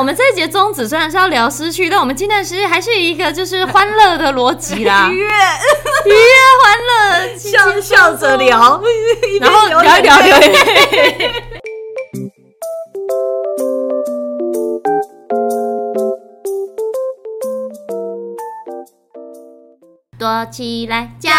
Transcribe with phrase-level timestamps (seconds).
[0.00, 5.26] 我们这一节宗旨虽然是要聊失去，但我们今天其实还是一个就是欢乐的逻辑啦， 愉悦。
[6.06, 6.16] 愉悦
[6.64, 8.80] 欢乐，笑笑着聊，
[9.42, 10.58] 然后聊一聊聊一聊。
[20.18, 21.30] 躲起来讲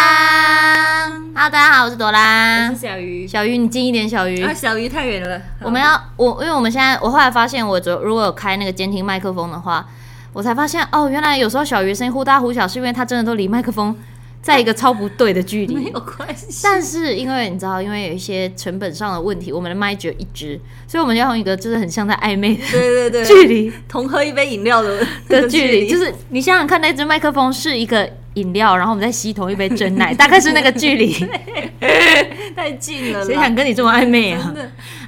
[1.42, 5.42] ，Hello，大家好，我是朵拉，我是小鱼，小鱼你近一点，小鱼啊，小鱼太远了。
[5.60, 9.84] 我们要我，因为我们现在，我后来发现，我如果有开那个监听麦克风的话，
[10.32, 13.92] 我才发现哦，原来有时候小鱼声音忽大忽小，是因为它真的都离麦克风
[14.40, 16.60] 在一个超不对的距离， 没有关系。
[16.62, 28.08] 但是因为你知道，因为有一些成本上的问题，我们的麦只有一支，所以我们要用一个就是很像在暧昧的对对对 距离，同喝一杯饮料的的距离，就是你想想看，那支麦克风是一个。
[28.34, 31.12] 饮料，然后我们再吸同一杯真奶， 大概是那个距离，
[32.56, 33.24] 太近了。
[33.24, 34.54] 谁想跟你这么暧昧啊？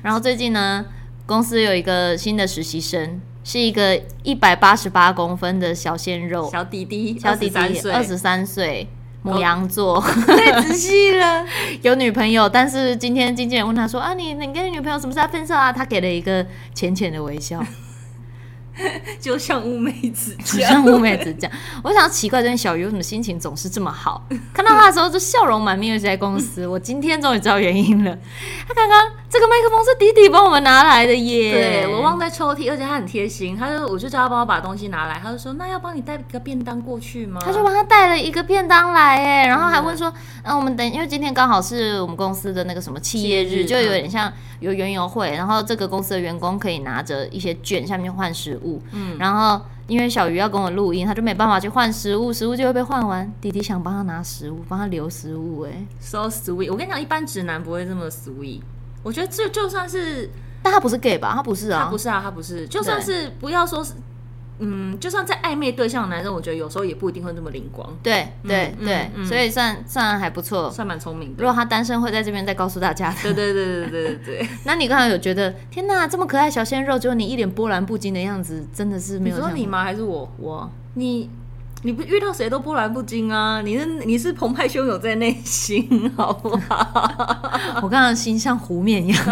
[0.03, 0.85] 然后最近呢，
[1.27, 7.59] 公司有一个新的实习生，是一个一百八十八公分的小鲜肉，小弟弟，小弟弟，
[7.91, 8.89] 二十三岁，
[9.25, 11.45] 牡羊座，太仔细了。
[11.83, 16.45] 有女朋友，但是今天经纪人问他说：“啊，你你跟你女朋友什么时候分手啊？”他给了一个
[16.75, 17.65] 浅浅的微笑。
[19.21, 21.57] 就像乌梅子， 就像乌梅子这样。
[21.83, 24.27] 我想奇怪，这小鱼为什么心情总是这么好？
[24.53, 26.67] 看到他的时候就笑容满面，而且在公司。
[26.69, 28.17] 我今天终于知道原因了。
[28.67, 31.83] 他刚刚这个麦克风是弟弟帮我们拿来的耶。
[31.83, 37.41] 对，我忘在抽屉，而且他很贴心，他就我就叫他帮我把东西拿来，他就说那要帮你带一个便当过去吗？
[37.45, 40.09] 他就帮他带了一个便当来，哎，然后还问说，
[40.45, 48.81] 嗯、啊，我们等，因为今天刚好是我们公司的那个什么企业日，就有点像有园游会，然后这个公司的员工可以拿着一些券，下面换食物。
[48.93, 53.29] 嗯，然后因为小鱼要跟我录音，他就没办法去换食物，食物就会被换完。
[53.41, 56.71] 弟弟想帮他拿食物，帮他留食物，哎，so sweet。
[56.71, 58.61] 我跟你讲，一般直男不会这么 sweet。
[59.05, 60.29] 我觉得这就算是，
[60.63, 61.33] 但他不是 gay 吧？
[61.37, 62.67] 他不是啊，他不是啊，他不是。
[62.67, 63.93] 就算是不要说是。
[64.61, 67.85] 嗯，就算在暧昧对象的男生，我觉得有时候也不一定会那么灵光。
[68.05, 71.43] 对对对，所以算算还不错，算蛮聪明的。
[71.43, 73.17] 如果他单身，会在这边再告诉大家的。
[73.21, 74.49] 对对对对对对对。
[74.65, 79.37] 那你刚才有觉得，天哪，这么可爱小鲜肉，就你一脸波澜不惊的样子，真的是没有？
[79.37, 79.83] 你说你吗？
[79.83, 80.33] 还是我？
[80.39, 80.71] 我？
[80.95, 81.29] 你
[81.87, 83.61] 你不遇到谁都波澜不惊啊？
[83.63, 87.43] 你是你是澎湃汹涌在内心，好不好？
[87.85, 89.23] 我刚刚心像湖面一样。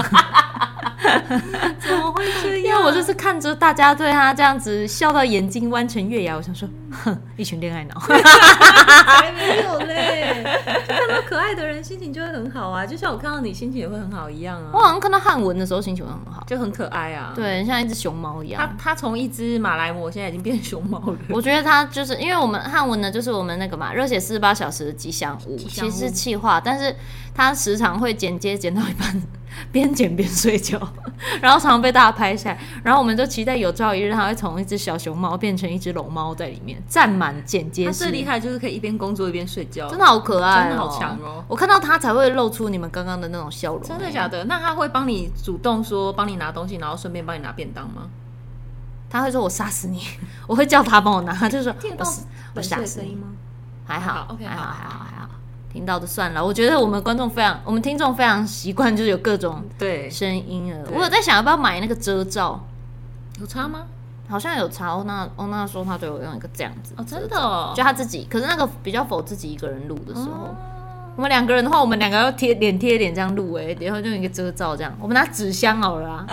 [1.78, 2.64] 怎么会这样？
[2.64, 10.44] 因为我就是看着大家对他这样子笑到眼睛弯成月牙，我想说，哼，一群恋爱脑，还没有嘞。
[10.88, 14.70] 看到可爱的人，心情就会很好啊，就像我看到你，心情也会很好一样啊。
[14.72, 17.32] 我好像看到汉文的时候，心情会很好，就很可爱啊。
[17.34, 18.60] 对，像一只熊猫一样。
[18.78, 21.16] 他他从一只马来貘，现在已经变成熊猫了。
[21.28, 26.94] 我觉得他就是因为我们汉文呢，就是我们那个嘛，热血四十八小时的吉祥物，其实是气话，但是
[27.34, 29.22] 他时常会剪接剪到一半。
[29.70, 30.78] 边剪边睡觉，
[31.40, 37.86] 然后常常被大家拍下来，然后我们就期待有朝一日它会从一只小熊猫变成一只龙猫在里面站满剪接。
[37.86, 41.44] 他最厉害就是可以一边工作一边睡觉，真的好可爱，真的好强哦！
[41.48, 43.82] 我看到它才会露出你们刚刚的那种笑容。
[43.82, 44.44] 真的假的？
[44.44, 48.08] 那它会帮你主动说帮你拿东西，然后顺便帮你拿便当吗？
[49.10, 50.02] 他会说我杀死你，
[50.48, 52.10] 我会叫他帮我拿，他就说听得到
[52.54, 53.28] 我杀死你吗？
[53.84, 55.11] 还好，OK，还好，还好，还好。
[55.72, 60.90] 听到就算了，我觉得我们观众非常，我们听众非常习惯，就是有各种对声音了。
[60.92, 62.60] 我有在想要不要买那个遮罩，
[63.40, 63.86] 有差吗？
[64.28, 64.94] 好像有差。
[64.94, 70.28] 欧娜欧娜说她对我用一个这样子哦，真的，哦，就她自己，可是那个比较否自己一个人录的时候。
[70.28, 70.56] 哦
[71.14, 74.96] 我们两个人的话，我们两个要贴脸贴脸这样录哎，然后就用一个遮罩这样。
[75.00, 76.26] 我们拿纸箱好了啊。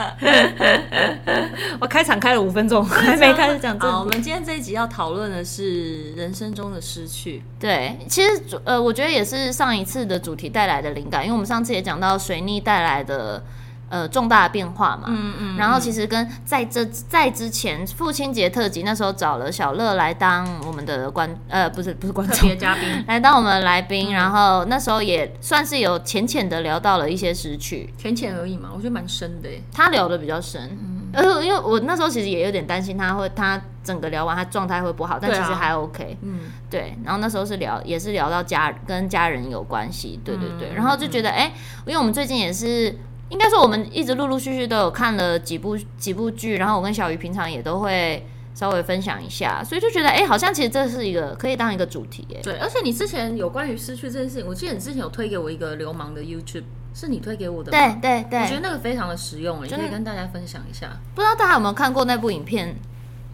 [1.81, 3.77] 我开场开了五分钟，还没开始讲。
[3.79, 7.43] 好，我们今天这一集要讨论的是人生中的失去。
[7.59, 13.43] 对，其实呃，我觉得也是上一次的主题带来的灵感，因为我们上次也讲到水逆带来的。
[13.89, 41.51] 呃，重大的变化嘛，嗯嗯，然后其实跟在这在之前父亲节特辑那时候找了小乐来当我们的观，呃，不是不是观众嘉宾， 来当我们的来宾，然后那时候也算是有浅浅的聊到了一些失去，浅浅而已嘛，我觉得蛮深的，他聊的比较深，嗯，呃，因为我那时候其实也有点担心他会他整个聊完他状态会不好，但其实还 OK，嗯，对，然后那时候是聊也是聊到家跟家人有关系，对对对，然后就觉得哎，
[41.87, 42.95] 因为我们最近也是。
[43.29, 52.41] 应该说，我们一直陆陆续续都有看了几部几部剧，然后我跟小鱼平常也都会稍微分享一下，所以就觉得，哎，好像其实这是一个可以当一个主题，哎。
[52.41, 57.99] 对，而且你之前有关于失去这件事情，我记得你之前有推给我一个流氓的 YouTube，是你推给我的吗？
[58.01, 60.89] 对对对，我觉得那个非常的实用，你可以跟大家分享一下。
[61.15, 62.75] 不知道大家有没有看过那部影片？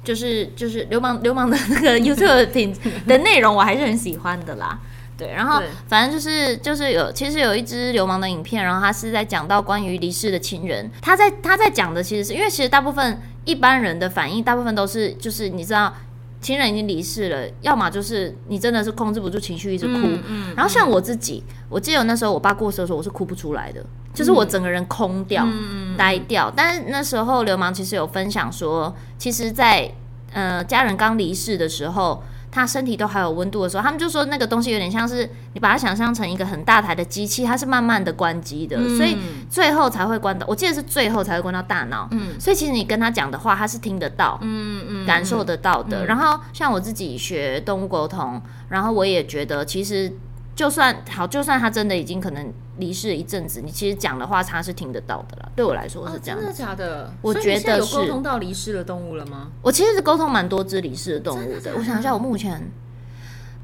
[0.03, 2.71] 就是就是流氓流氓的那个 YouTube 品
[3.07, 4.77] 的内容，我还是很喜欢的啦。
[5.17, 15.93] 对，然后反正就是就是有，其实有一支流氓的影片，然后他是在讲到关于离世的亲人，他在他在讲的其实是因为其实大部分一般人的反应大部分都是就是你知道。
[16.41, 19.93] 亲人已经离世了，要么就是你真的是控制不住情绪，一直哭。
[19.93, 26.53] 嗯嗯、然后像我自己，我记得那时候我爸过世的时候，我是哭不出来的，嗯、就是我整个人空掉、嗯、呆掉。
[26.55, 29.91] 但是那时候流氓其实有分享说，其实在，在
[30.33, 32.21] 呃家人刚离世的时候。
[32.55, 39.17] 他身体都还有温度的时候，他们就说那个东西有点像是你把它想象成一个很大台的机器，它是慢慢的关机的，嗯、所以
[39.49, 40.47] 最后才会关到。
[40.47, 42.07] 我记得是最后才会关到大脑。
[42.11, 46.03] 嗯，所以其实你跟他讲的话，他是听得到，嗯嗯，感受得到的。
[46.03, 50.11] 嗯、然后像我自己学动物沟通，然后我也觉得其实。
[50.55, 55.49] 就算好，就算他真的已经可能离世了一阵子，你其实讲的话他是听得到的啦。
[55.55, 56.37] 对我来说是这样。
[56.37, 57.13] 真的假的？
[57.21, 57.95] 我觉得是。
[57.95, 59.47] 有沟通到离世的动物了吗？
[59.61, 61.73] 我其实是沟通蛮多只离世的动物的。
[61.77, 62.61] 我想一下，我目前，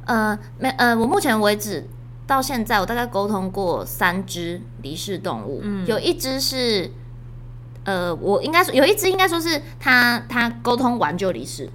[0.05, 1.85] 呃，没，呃，我目前为止
[2.25, 5.59] 到现在，我大概沟通过三只离世动物。
[5.63, 6.89] 嗯，有一只是，
[7.83, 11.69] 呃，我应该说有一只应该说是他他沟通完就离世。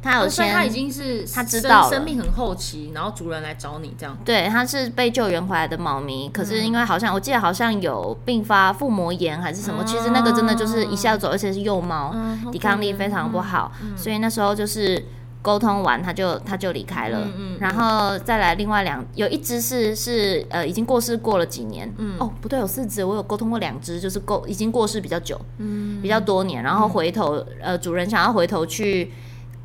[0.00, 4.16] 他有先，他已经是他知道生命很后期，然后主人来找你这样。
[4.24, 12.14] 对，他是被救援回来的猫咪，可是因为好像我记得好像有并发腹膜炎还是什么，其实那个真的就是一下走，而且是幼猫，
[12.52, 15.04] 抵抗力非常不好，所以那时候就是
[15.42, 17.28] 沟通完他就他就离开了。
[17.58, 29.10] 然后再来另外两，有一只是是呃已经过世过了几年，哦不对，有四只，我有沟通过两只，就是过已经过世比较久，嗯比较多年，然后回头呃主人想要回头去。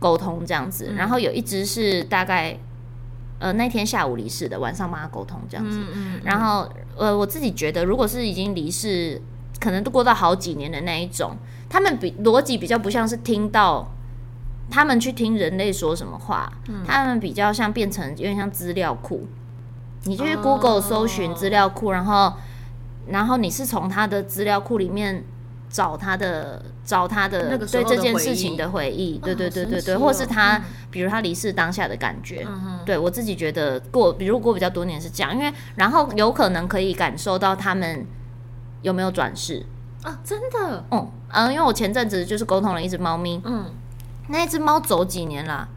[0.03, 2.59] 沟通这样子，然后有一只是大概，
[3.39, 5.77] 呃，那天下午离世的，晚上帮他沟通这样子。
[5.79, 6.67] 嗯嗯、然后，
[6.97, 9.21] 呃，我自己觉得，如果是已经离世，
[9.61, 11.37] 可能都过到好几年的那一种，
[11.69, 13.87] 他们比逻辑比较不像是听到，
[14.69, 19.25] 他们去听人类说什么话，嗯、他们比较像变成有点像资料库，
[20.03, 22.33] 你就去 Google 搜寻资料库，哦、然后，
[23.07, 25.23] 然后你是从他的资料库里面。
[25.73, 30.61] 找他的，找他的对这件事情的回忆，对对对对对，或是他，
[30.91, 32.45] 比如他离世当下的感觉，
[32.85, 38.05] 对我自己觉得过，比如过比较多年是这样，因为然后有可能可以感受到他们
[38.83, 39.65] 有没有转世。
[40.03, 43.65] 啊，真的，嗯嗯，因为我前阵子就是沟通了一只猫咪，嗯，
[44.27, 45.67] 那一只猫走几年了？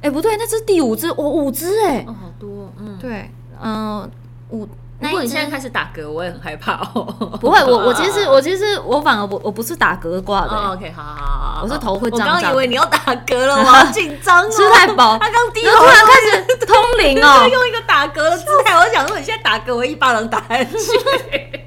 [0.00, 3.30] 哎，不对，那是第五只，哦，五只哎，哦，好多，嗯，对，
[3.62, 4.10] 嗯，
[4.48, 4.66] 五。
[5.02, 7.04] 如果你现在开始打嗝，我也很害怕哦。
[7.40, 10.56] 不会，我 我其实我其实我反而不我不是打嗝挂的。
[10.72, 12.36] OK，好好好，我是头会胀胀。
[12.36, 14.50] 我刚以为你要打嗝了， 我好紧张哦。
[14.50, 18.76] 吃太饱，他刚低头突然开始通灵哦， 用一个打嗝的姿态。
[18.76, 21.61] 我想说，你现在打嗝，我一巴掌打下去。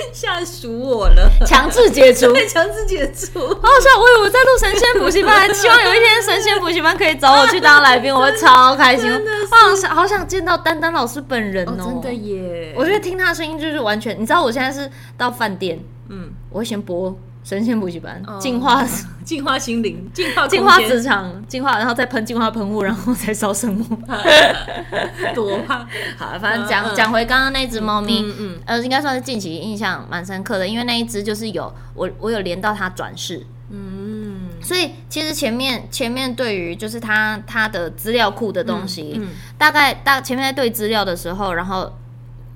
[0.12, 1.30] 吓死我了！
[1.46, 3.40] 强制解除， 强制解除。
[3.40, 9.10] 好好笑，我以为我在录神仙补习班，希望有一天神仙补习班可以找我去当来宾， 我会超开心。
[9.50, 11.74] 好想好想见到丹丹老师本人哦！
[11.78, 12.72] 真的耶！
[12.76, 15.78] 我觉得听他的声音就是完全，你知道我现在是到饭店，
[16.08, 17.16] 嗯，我会先播。
[17.48, 18.86] 神仙补习班，净化
[19.24, 23.84] 净化心灵，净化净化磁场，净化，然后再喷净化喷雾，然后再烧圣木。
[25.34, 25.78] 多怕！
[26.18, 39.18] 好，反正讲讲回刚刚那只猫咪，嗯呃，应该算是近期印象蛮深刻的，因为那一只就是有我我有连到它转世，嗯，所以其实前面前面对于就是它它的资料库的东西，
[39.56, 41.90] 大概大前面在对资料的时候，然后。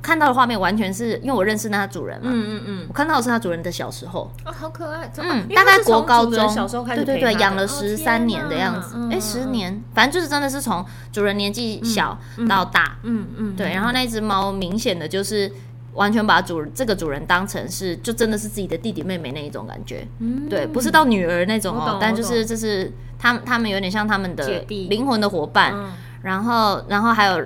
[0.02, 15.50] 看到的画面完全是因为我认识那它主人嘛，嗯嗯嗯，我看到的是他主人的小时候，哦，好可爱，嗯，大概国高中小时候开始，对对对，养了十三年的样子，哎，十年，反正就是真的是从主人年纪小到大，嗯嗯，对，然后那只猫明显的就是
[15.94, 25.72] 完全把主这个主人当成是就真的是自己的弟弟妹妹那一种感觉，嗯，对，不是到女儿那种哦，但就是就是他们他们有点像他们的灵魂的伙伴，
[26.22, 27.40] 然后然后还有。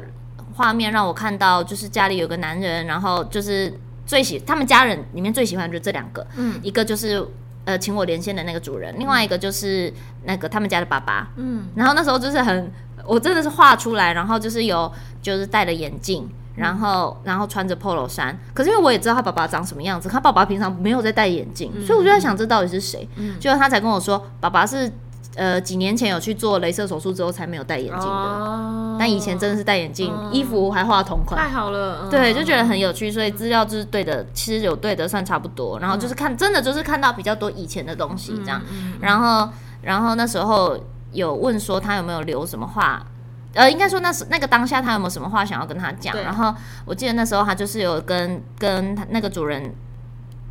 [0.56, 3.72] 画面让我看到，就是家里有个男人，然后就是
[4.06, 7.22] 最喜他们家人里面最喜欢的就是这两个，嗯，一个就是
[7.66, 9.92] 呃请我连线的那个主人，另外一个就是
[10.24, 12.72] 那个他们家的爸爸，嗯，然后那时候就是很，
[13.04, 24.90] 我真的是画出来，然后就是有就是戴了眼镜，然后然后穿着 polo 衫，可是因为我也知道他爸爸长什么样子，他爸爸平常没有在戴眼镜，所以我就在想这到底是谁，嗯，结果他才跟我说爸爸是。
[25.36, 32.00] 呃，几年前有去做镭射手术之后才没有戴眼镜的，哦、但以前真的是戴眼镜，哦、衣服还画同款，太好了。
[32.04, 35.78] 嗯、对，就觉得很有趣，所以资料就是对的，其实有对的算差不多。
[35.78, 38.62] 然后就是看，真的就是看到比较多以前的东西这样。
[38.70, 39.46] 嗯、然后，
[39.82, 40.74] 然后那时候
[41.12, 43.04] 有问说他有没有留什么话，
[43.52, 46.16] 呃，应该说那时那个当下他有没有什么话想要跟他讲。
[46.16, 46.54] 然后
[46.86, 49.74] 我记得那时候他就是有跟跟他那个主人。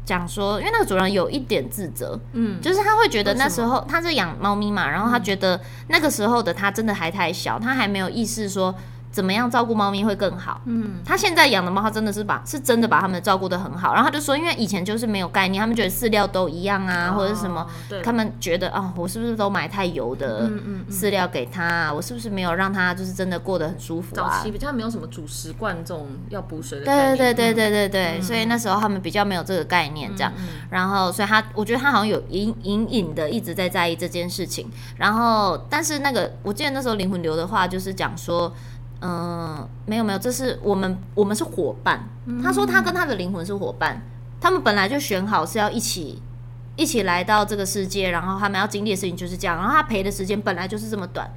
[0.06, 8.74] 讲说，因为那个主人有一点自责，嗯，就是他会觉得那时候他是养猫咪嘛，然后他觉得那个时候的他真的还太小，他还没有意识说
[9.16, 10.60] 怎么样照顾猫咪会更好？
[10.66, 13.94] 嗯，他现在养的猫，他真的是把是真的把他们照顾得很好。
[13.94, 17.66] 然后他就说，因为以前就是没有概念，他们觉得饲料都一样啊，哦、或者什么，
[18.04, 20.50] 他们觉得啊、哦，我是不是都买太油的
[20.92, 21.94] 饲料给他、啊？
[21.96, 24.38] 我是不是没有让他就是真的过得很舒服啊？
[24.38, 26.84] 早期比较没有什么主食罐这种要补水的。
[26.86, 30.34] 对对对对对对，嗯、所以那时候他们比较没有这个概念，这样。
[30.70, 34.70] 然后，所以他我觉得他好像有隐隐隐的一直在在意这件事情。
[34.98, 38.52] 然后，但是那个我记得那时候灵魂流的话就是讲说。
[39.02, 42.08] 嗯，没有没有，这是我们我们是伙伴。
[42.42, 44.02] 他说他跟他的灵魂是伙伴，
[44.42, 46.22] 他们本来就选好是要一起
[46.76, 49.58] 一起来到这个世界，然后他们要经历的事情就是这样。
[49.58, 51.30] 然后他陪的时间本来就是这么短。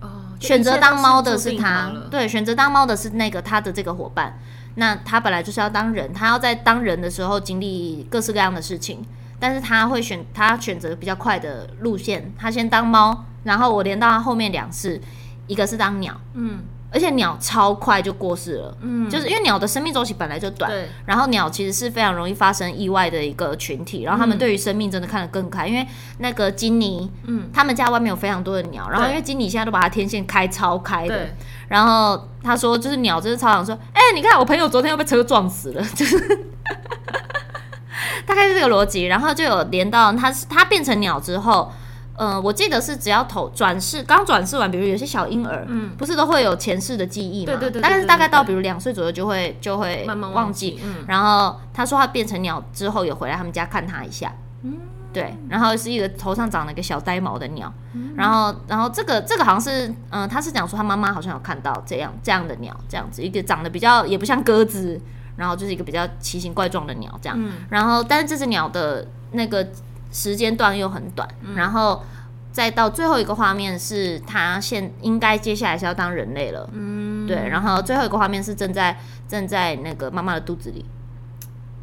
[0.00, 0.08] 哦，
[0.40, 4.38] 选择当猫的是他，对，选择当猫的是那个他的这个伙伴。
[4.74, 9.04] 那他本来就是要当人，他要在当人的时候经历各式各样的事情，
[9.38, 15.00] 但是他会选他选择比较快的路线，他先当猫，然后我连到他后面两次，
[15.46, 16.60] 一个是当鸟，嗯。
[16.92, 20.88] 而且鸟超快就过世了，嗯，就是因为鸟的生命周期本来就短，对。
[21.06, 25.86] 然后鸟其实是非常容易发生意外的一个群体，然后他们对于生命真的看得更开，因为
[26.18, 31.34] 那个金妮，嗯，他们家外面有非常多的鸟，然后因为金妮现在都把它天线开超开的，对。
[31.68, 36.18] 然后他说，就是鸟就是超想说，哎，你看我朋友昨天又被车撞死了， 就是，
[38.26, 41.72] 大概是这个逻辑，然后就有连到它，它变成鸟之后。
[42.16, 47.52] 嗯、呃，我记得是只要头转世，刚转世完，比如有些小婴儿，嗯，不是都会有前世的记忆嘛？
[47.52, 47.82] 对对对。
[47.82, 50.78] 但是大概到比如两岁左右就会就会慢慢忘记。
[50.84, 50.96] 嗯。
[51.08, 54.30] 然后他说他变成鸟之后有回来他们家看他一下，
[54.62, 54.74] 嗯，
[55.12, 55.34] 对。
[55.48, 65.00] 然后是一个头上长了一个小呆毛的鸟，嗯、然后然后这个这个好像是，嗯、呃，他是讲说他妈妈好像有看到这样这样的鸟，这样子一个长得比较也不像鸽子，
[65.36, 67.38] 然后就是一个比较奇形怪状的鸟这样。
[67.40, 67.52] 嗯。
[67.70, 69.66] 然后但是这只鸟的那个。
[70.12, 72.02] 时间段又很短，嗯、然后
[72.52, 80.84] 再到最后一个画面是他现应该接下来是要当人类了，嗯，对，然后最后一个画面是正在正在那个妈妈的肚子里，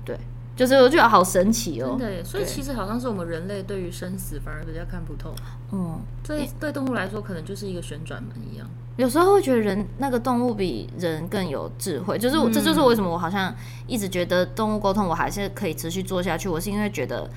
[0.06, 0.16] 对，
[0.56, 5.34] 就是我觉得好神奇哦，真的耶，所以其实好像是我们人类对于生死反而比较看不透，
[5.72, 13.52] 嗯，所以对动物来说可能就是一个旋转门一样，有时候会觉得人那个动物比人更有智慧，就是、嗯、这就是为什么我好像
[13.88, 17.28] 一直觉得动物沟通我还是可以持续做下去，我是因为觉得。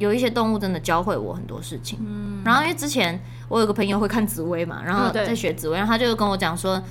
[0.00, 6.82] 有一些动物真的教会我很多事情，嗯，然后因为之前我有个朋友会看紫薇嘛，然后在学紫薇，然后他就跟我讲说，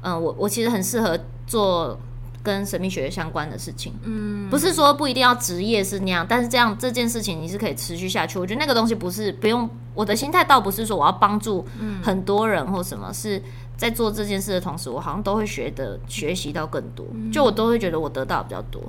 [0.00, 1.16] 嗯，我我其实很适合
[1.46, 1.96] 做
[2.42, 8.38] 跟神秘学相关的事情，嗯，不是说不一定要职业是那样，但是这样这件事情你是可以持续下去。
[8.38, 11.66] 我觉得那个东西不是不用，我的心态倒不是说我要帮助
[12.02, 13.40] 很多人或什么，是
[13.76, 18.80] 在做这件事的同时，我好像都会学的学习到更多，就我都会觉得我得到比较多。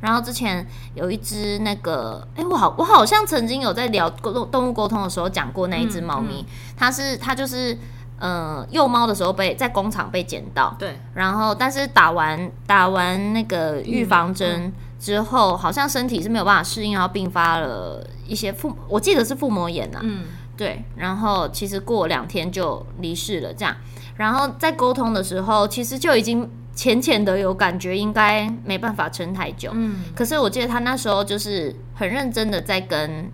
[0.00, 6.46] 然后之前有一只那个，哎，我好，我好像曾经有在聊沟动动物沟通的时候讲过那一只猫咪，嗯。
[6.46, 7.76] 嗯、它是它就是，
[8.18, 20.24] 呃，幼猫的时候被在工厂被捡到，对，然后但是打完打完那个预防针之后，嗯嗯、好像身体是没有办法适应，然后并发了一些腹，我记得是腹膜炎呐、啊，嗯，
[20.56, 23.76] 对，然后其实过两天就离世了，这样，
[24.16, 26.50] 然后在沟通的时候，其实就已经。
[26.74, 29.70] 浅浅的有感觉，应该没办法撑太久。
[29.74, 33.30] 嗯，可是我记得他那时候就是很认真的在跟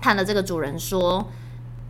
[0.00, 1.26] 他的这个主人说：“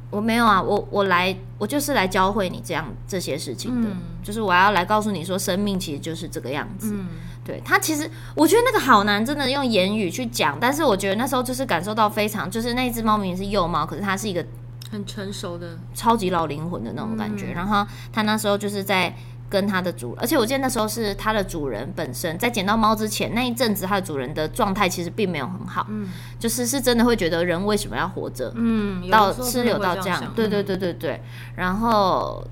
[0.09, 6.95] 我没有啊，我我来，我就是来教会你这样这些事情的，嗯、就是我要来告诉你说，生命其实就是这个样子。
[6.95, 7.07] 嗯”
[7.45, 10.57] 对，他其实我觉得那个好难，真的用言语去讲。
[10.61, 14.45] 但是我觉得那时候就是感受到非常，就是那只猫明明是幼猫，可是它是一个
[14.91, 17.47] 很成熟的超级老灵魂的那种感觉。
[17.49, 19.15] 嗯、然后他那时候就是在。
[19.49, 31.23] 跟它的主人，而且我记得那时候是它的主人本身在捡到猫之前那一阵子，它的主人的状态其实并没有很好，嗯，就是是真的会觉得人为什么要活着，嗯，到吃有到这样，对对对对对，
[31.57, 32.45] 然后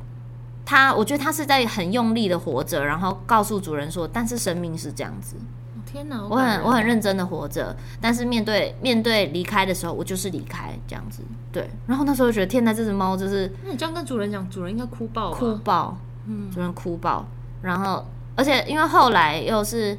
[0.64, 5.36] 他，我觉得他是在很用力的活着，然后告诉主人说，但是生命是这样子，
[5.84, 11.22] 天哪，我很我很认真的活着，但是面对面对离开的时候，我就是离开这样子，
[11.52, 15.98] 对，然后那时候觉得天哪，这只猫就是，那你这样跟主人讲，主人应该哭爆，哭爆。
[16.26, 17.24] 嗯，主人哭爆，
[17.62, 18.04] 然后
[18.34, 19.96] 而且因为后来又是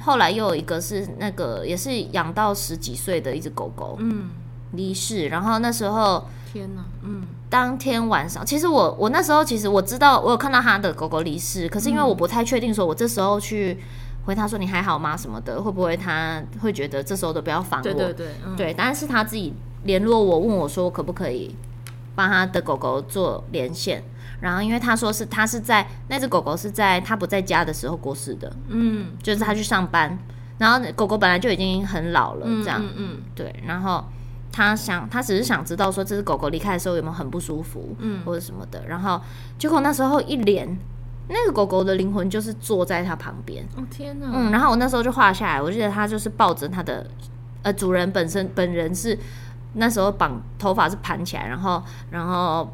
[0.00, 4.30] 后来又有一个是那个也是养到十几岁的一只狗狗，嗯，
[4.72, 13.78] 离世，然后那时候天哪，嗯，当天晚上，其实我我那时候其实我知道我有看到他的狗狗离世，可是因为我不太确定说我这时候去
[14.24, 15.16] 回他说你还好吗？
[15.16, 19.52] 什么的，会不会他会觉得这时候都不要烦我，对对对，嗯、对，但是他自己
[19.84, 21.54] 联络我问我说可不可以
[22.14, 24.02] 帮他的狗狗做连线。
[24.40, 30.16] 然后，因为他说是他是在那只狗狗是在他不在家的时候过世的，嗯，就是他去上班，
[30.58, 34.04] 然后狗狗本来就已经很老了，这样，嗯，嗯嗯对，然后
[34.52, 39.20] 他想他只是想知道说这只狗狗离开的时候有没有很不舒服，嗯，或者什么的，然后
[39.58, 40.78] 结果那时候一连
[41.28, 43.64] 那个狗狗的灵魂就是坐在他旁边。
[43.76, 44.28] 哦天哪！
[44.32, 47.04] 嗯，然后我那时候就画下来，我记得他就是抱着它的
[47.62, 49.18] 呃主人本身本人是
[49.74, 52.72] 那时候绑头发是盘起来，然后然后。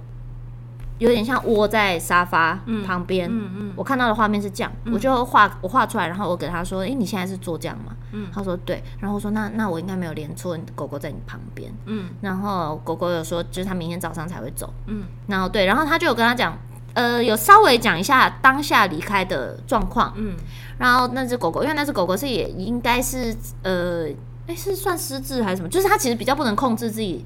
[0.99, 14.73] 有点像窝在沙发旁边，嗯嗯嗯、我看到的画面是这样，嗯、我就画我画出来，然后我给他说：“哎、欸，你现在是坐这样吗？”嗯、他说：“对。”然后我说：“那那我应该没有连错，狗狗在你旁边。”嗯，然后狗狗有说，就是他明天早上才会走。
[14.87, 16.57] 嗯，然后对，然后他就有跟他讲，
[16.93, 20.13] 呃，有稍微讲一下当下离开的状况。
[20.17, 20.37] 嗯，
[20.79, 24.07] 然后那只狗狗，因为那只狗狗是也应该是呃，
[24.47, 25.69] 哎、欸，是算失智还是什么？
[25.69, 27.25] 就是它其实比较不能控制自己。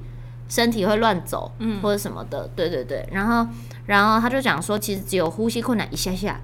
[0.49, 3.07] 身体会乱走，嗯，或者什么的，对对对。
[3.11, 3.47] 然后，
[3.85, 6.41] 然后他就讲说，其实只有呼吸困难一下下。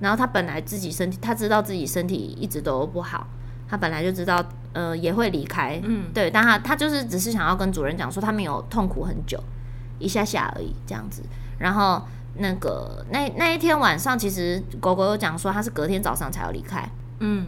[0.00, 3.26] 然后他本来自己身体，他知道自己身体一直都不好，
[3.66, 6.30] 他本来就知道，呃，也会离开，嗯，对。
[6.30, 9.42] 但他他就是只是想要跟主人讲说，他没有痛苦很久，
[9.98, 11.22] 一下下而已，这样子。
[11.58, 12.02] 然后
[12.34, 16.86] 那个那那一天晚上，其实狗狗有讲说，他是隔天早上才要离开，
[17.20, 17.46] 嗯，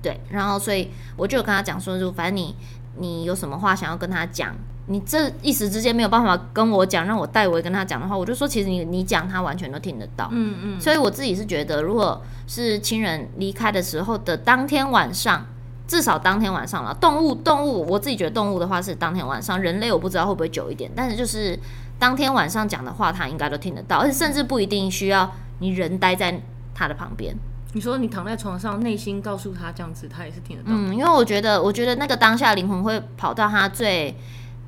[0.00, 0.20] 对。
[0.30, 2.54] 然后所以我就有跟他讲说，就反正你
[2.98, 4.54] 你有什么话想要跟他讲。
[4.90, 10.28] 你这一时之间没有办法跟我讲，让我代为跟他讲的话，我就说其实你你讲他完全都听得到。
[10.32, 10.80] 嗯嗯。
[10.80, 15.46] 所以我自己是觉得，如果是亲人离开的时候的当天晚上，
[15.86, 16.92] 至少当天晚上了。
[17.00, 21.56] 动物动物，我自己觉得动物的话是当天晚上，人类我不知道会不会久一点，但是就是
[21.96, 25.30] 当天晚上讲的话，他应该都听得到，而且甚至不一定需要
[25.60, 26.42] 你人待在
[26.74, 27.32] 他的旁边。
[27.74, 30.70] 你说你躺在床上，内心告诉他这样子，他也是听得到。
[30.72, 34.12] 嗯，因为我觉得，我觉得那个当下灵魂会跑到他最。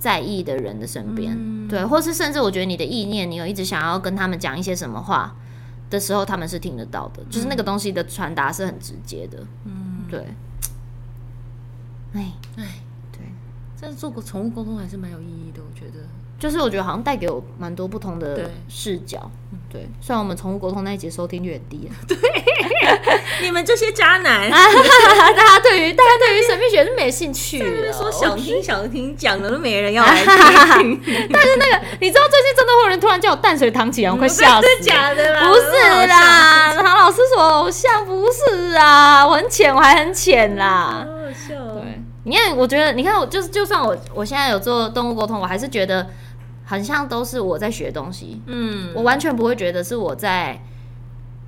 [0.03, 5.37] 在意的人的身边，嗯、对，或是甚至我觉得你的意念，你有一直想要跟他们讲一些什么话
[5.91, 10.27] 的时候，他们是听得到的，嗯、就是那个东西的传达是很直接的，嗯，对，
[12.15, 12.83] 哎哎，
[13.13, 13.21] 对，
[13.81, 16.05] 但是做个宠物沟通还是蛮有意义的，我觉得。
[16.43, 19.31] 就是我觉得好像带给我蛮多不同的视角，
[19.71, 19.87] 对。
[20.01, 22.19] 虽然我们宠物沟通那一节收听率很低， 对，
[23.41, 31.01] 你们这些渣男， 大家对于大家对于神秘学是没兴趣的，说想听想听讲的都没人要来听。
[31.33, 34.67] 但是那个你知道最近真的会有人突然叫我淡水唐綺阳，我快笑死。
[34.67, 35.49] 真的假的啦？
[35.49, 41.07] 不是啦，唐老师说偶像不是啊，我很浅，我还很浅啦。
[41.07, 41.55] 好好笑。
[41.75, 46.05] 对，你看，我觉得你看我就是就算我我现在有做动物沟通，我还是觉得。
[46.73, 50.59] 很像都是我在学东西，嗯，我完全不会觉得是我在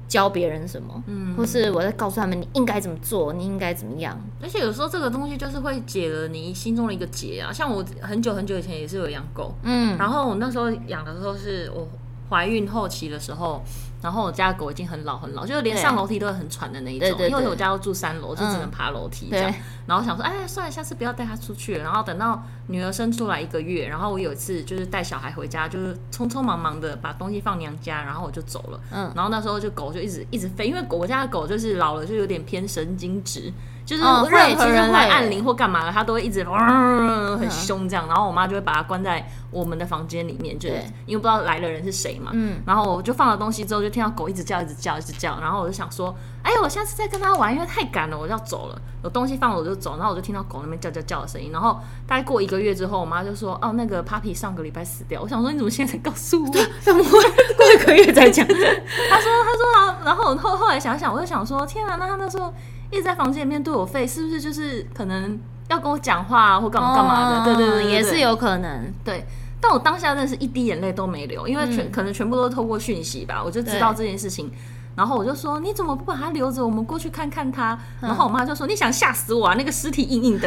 [0.06, 4.20] 教别人什么，嗯，或是我在告诉他们你应该怎么做，你应该怎么样。
[4.42, 7.50] 而且有时候这个东西就是会解了你心中的一个结啊。
[7.50, 11.88] 像我很久很久以前也是有养狗，嗯，然后我那时候养的时候是我
[12.28, 13.62] 怀孕后期的时候。
[14.04, 17.08] 然后我家的狗已经很老很老，就是连上楼梯都会很喘的那一种。
[17.08, 19.50] 对对对，因为我家都住三楼，就只能爬楼梯这样。
[19.50, 19.54] 嗯、
[19.86, 21.82] 然后想说，哎，算了，下次不要带它出去了。
[21.82, 28.80] 然后等到女儿生出来一个月，然后我有一次就是带小孩回家，就是匆匆忙忙的把东西放娘家，然后我就走了。
[28.92, 29.10] 嗯。
[29.16, 33.50] 然后那时候就狗就一直一直飞，因为狗我家的狗就是老了，就有点偏神经质。
[33.84, 38.06] 就是任何人来按铃或干嘛的，它都会一直嗡很凶这样。
[38.08, 42.30] 然后我妈就会把它关在我们的房间里面，就是因为不知道来的人是谁嘛。
[42.32, 42.62] 嗯。
[42.66, 45.38] 然后我就放了东西之后，就听到狗一直叫，一直叫，一直叫。
[45.40, 48.80] 然后我就想说，哎呀，我下次再跟它玩，因为太赶了，我就要走了。
[49.02, 49.96] 有东西放了我就走。
[49.98, 51.50] 然后我就听到狗那边叫叫叫的声音。
[51.52, 55.20] 然后大概过一个月之后，我妈就说，哦，那个 Puppy 上个礼拜死掉。
[55.20, 56.52] 我想说，你怎么现在才告诉我？
[56.80, 58.46] 怎么会过一个月再讲？
[58.48, 58.62] 他说，
[59.10, 59.98] 他说啊。
[60.04, 62.52] 然后后后来想想，我就想说，天啊，那他那时候。
[62.94, 67.44] 一直在房间里面对我吠，是不是就是可能要跟我讲话啊，或干嘛干嘛的？
[67.44, 68.92] 对对对，也是有可能。
[69.04, 69.26] 对，
[69.60, 74.50] 但我当下真的是一滴眼泪都没流，因为全可能全部都透过讯息吧，我就知道这件事情。
[74.96, 76.64] 然后我就说：“你怎么不把它留着？
[76.64, 79.54] 我们过去看看它。”然后我妈就说：“你想吓死我啊？
[79.58, 80.46] 那个尸体硬硬的。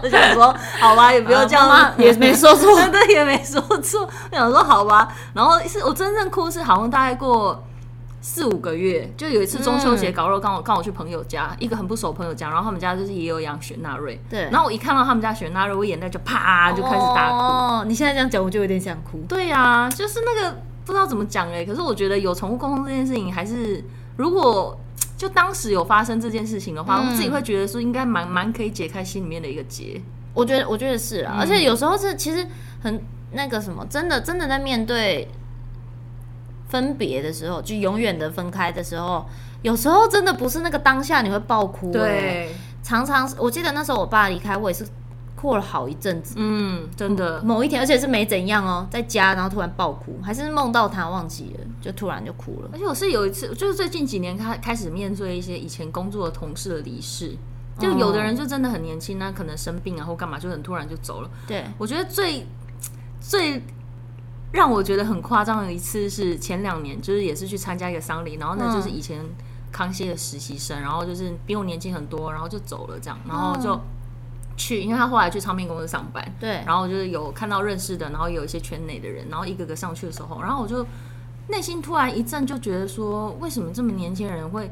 [0.00, 7.60] 我想说：“好吧，也不要这样嘛，也没说错， 真的也没说错。”我想说：“好吧。”然后是我真正哭是好像大概过。
[8.28, 17.36] 四五个月，就有一次中秋节搞肉，刚好刚好去朋友家，一个很不熟朋友家，然后他们家就是也有养雪纳瑞，对，然后我一看到他们家雪纳瑞，我眼泪就啪就开始大哭。
[17.36, 19.20] 哦，你现在这样讲，我就有点想哭。
[19.28, 23.82] 对呀、啊，就是那个不知道怎么讲哎，可是我觉得有宠物沟通这件事情，还是
[24.16, 24.76] 如果
[25.16, 30.02] 就当时有发生这件事情的话，嗯、我自己会觉得说应该蛮蛮可以解开心里面的一个结。
[30.34, 32.44] 我觉得我觉得是啊，嗯、而且有时候是其实
[32.82, 35.28] 很那个什么，真的真的在面对。
[36.68, 39.24] 分别的时候，就永远的分开的时候，
[39.62, 41.92] 有时候真的不是那个当下你会爆哭。
[41.92, 44.84] 对，常常我记得那时候我爸离开，我也是
[45.36, 46.34] 哭了好一阵子。
[46.38, 52.70] 嗯，真的，某一天，而且是没怎样哦，在家然后突然爆哭，还是梦到他忘记了，就突然就哭了。
[52.72, 57.36] 而且我是有一次，就是最近几年开开始面对一些以前工作的同事的离世，
[57.78, 61.30] 就有的人就真的很年轻，那可能生病啊或干嘛，就很突然就走了。
[61.46, 62.46] 对，我觉得最
[63.20, 63.62] 最。
[64.52, 69.22] 让我觉得很夸张的一次是前两年，就是也是去参加一个丧礼，然后呢就是以前
[69.70, 73.78] 康熙的实习生，然后就是比我年轻很多，然后就走了这样，然后就
[74.56, 80.86] 去，因为他后来去唱片公司上班，对，然后就是有看到认识的，然后有一些圈内的人，然后一个个上去的时候，然后我就
[81.48, 84.70] 内心突然一震，就觉得说，为什么这么年轻人会？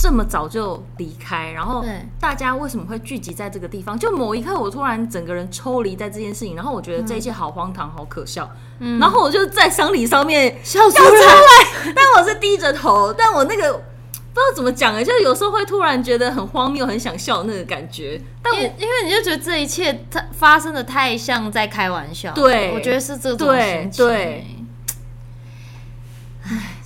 [0.00, 1.84] 这么早就离开，然后
[2.20, 3.98] 大家为什么会聚集在这个地方？
[3.98, 8.48] 就某一刻，我突然整个人抽离在这件事情，然后我觉得这一切好荒唐，好可笑。
[8.78, 18.20] 嗯，然后我就在丧礼上面笑出来， 但我是低着头，但我那个不知道怎么讲哎，就有时候会突然觉得很荒谬，很想笑那个感觉。
[18.40, 24.06] 但我因为你就觉得这一切它发生的太像在开玩笑，对，我觉得是这种心情。
[24.06, 24.14] 对。
[24.24, 24.57] 唉，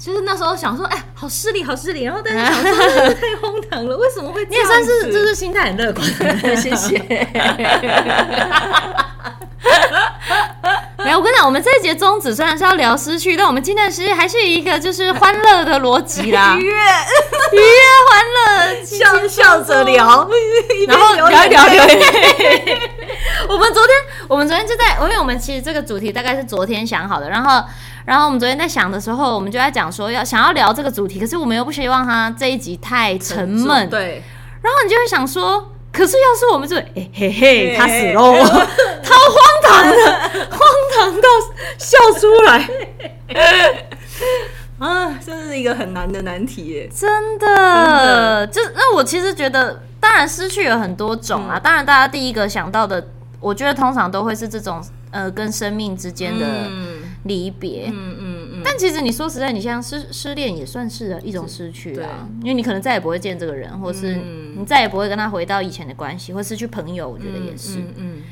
[0.05, 2.03] 就是那时候想说，哎，好失礼，好失礼。
[2.03, 4.51] 然后但是想说，太荒唐了，为什么会这样？
[4.51, 6.05] 你也算是就是心态很乐观，
[6.61, 6.99] 谢谢。
[11.05, 16.73] 没有，我跟你讲，我们这一节宗旨虽然是要聊失去，但我们今天的失去还是一个就是欢乐的逻辑啦， 愉悦，
[17.53, 20.29] 愉悦，欢乐，笑笑着聊，
[20.88, 22.09] 然后聊一聊，聊一聊。
[23.49, 27.65] 我们昨天，我们昨天就在，因为我们其实这个主题大概是昨天想好的，然后。
[28.05, 33.88] 然后我们昨天在想的时候，我们就在讲说要想要聊这个主题，可是我们又不希望它这一集太沉闷。
[33.88, 34.23] 对。
[34.62, 38.35] 然后你就会想说，可是要是我们就哎嘿嘿，他死喽，
[39.03, 39.97] 超荒唐的，
[40.51, 40.61] 荒
[40.97, 41.29] 唐到
[41.79, 42.69] 笑出来。
[44.79, 47.47] 啊，这是一个很难的难题耶，真的。
[47.47, 51.57] 真的就那我其实觉得，当然失去有很多种啊。
[51.57, 53.05] 嗯、当然，大家第一个想到的，
[53.41, 54.81] 我觉得通常都会是这种
[55.12, 56.47] 呃，跟生命之间的。
[56.69, 64.19] 嗯离别，嗯嗯嗯，但其实你说实在，你像失失恋也算是一种失去啊，因为你可能再也不会见这个人，或是
[64.57, 68.23] 你再也不会跟他回到以前的关系，或失去朋友，我觉得也是，嗯，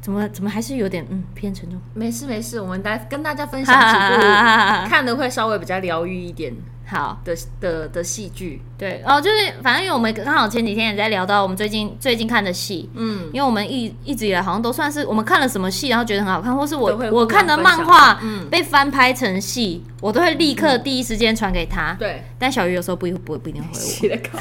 [0.00, 1.80] 怎么怎么还是有点嗯偏沉重？
[1.94, 4.22] 没事没事，我们来跟大家分享几部
[4.88, 6.54] 看的会稍微比较疗愈一点。
[6.90, 18.18] 好的的的戏剧，对哦，就是反正因为我们刚好前几天也在聊到我们最近最近看的戏，嗯，因为我们一一直以来好像都算是我们看了什么戏，然后觉得很好看，或是我我看的漫画
[18.50, 21.94] 被翻拍成戏，嗯、我都会立刻第一时间传给他。
[21.98, 23.68] 对，但小鱼有时候不不不一定会
[24.08, 24.40] 回我。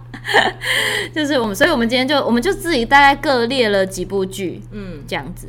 [1.14, 5.46] 就是我们，所以我们今天就我们就自己大概各列了几部剧，嗯，这样子。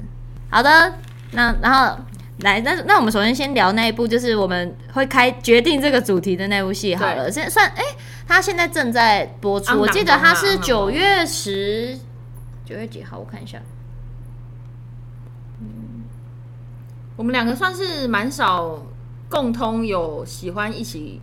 [0.49, 0.93] 好的，
[1.31, 1.97] 那然后。
[2.41, 7.32] 来，那那我们首先先聊那一部，就是我们会开决定这个主题的那部戏好了。
[7.32, 7.97] 现在算，哎、欸，
[8.28, 11.97] 他现在正在播出，我记得他是九月十
[12.63, 13.17] 九月几号？
[13.17, 13.60] 我看一下。
[15.60, 16.04] 嗯，
[17.15, 18.86] 我们两个算是蛮少
[19.28, 21.19] 共通有喜欢一起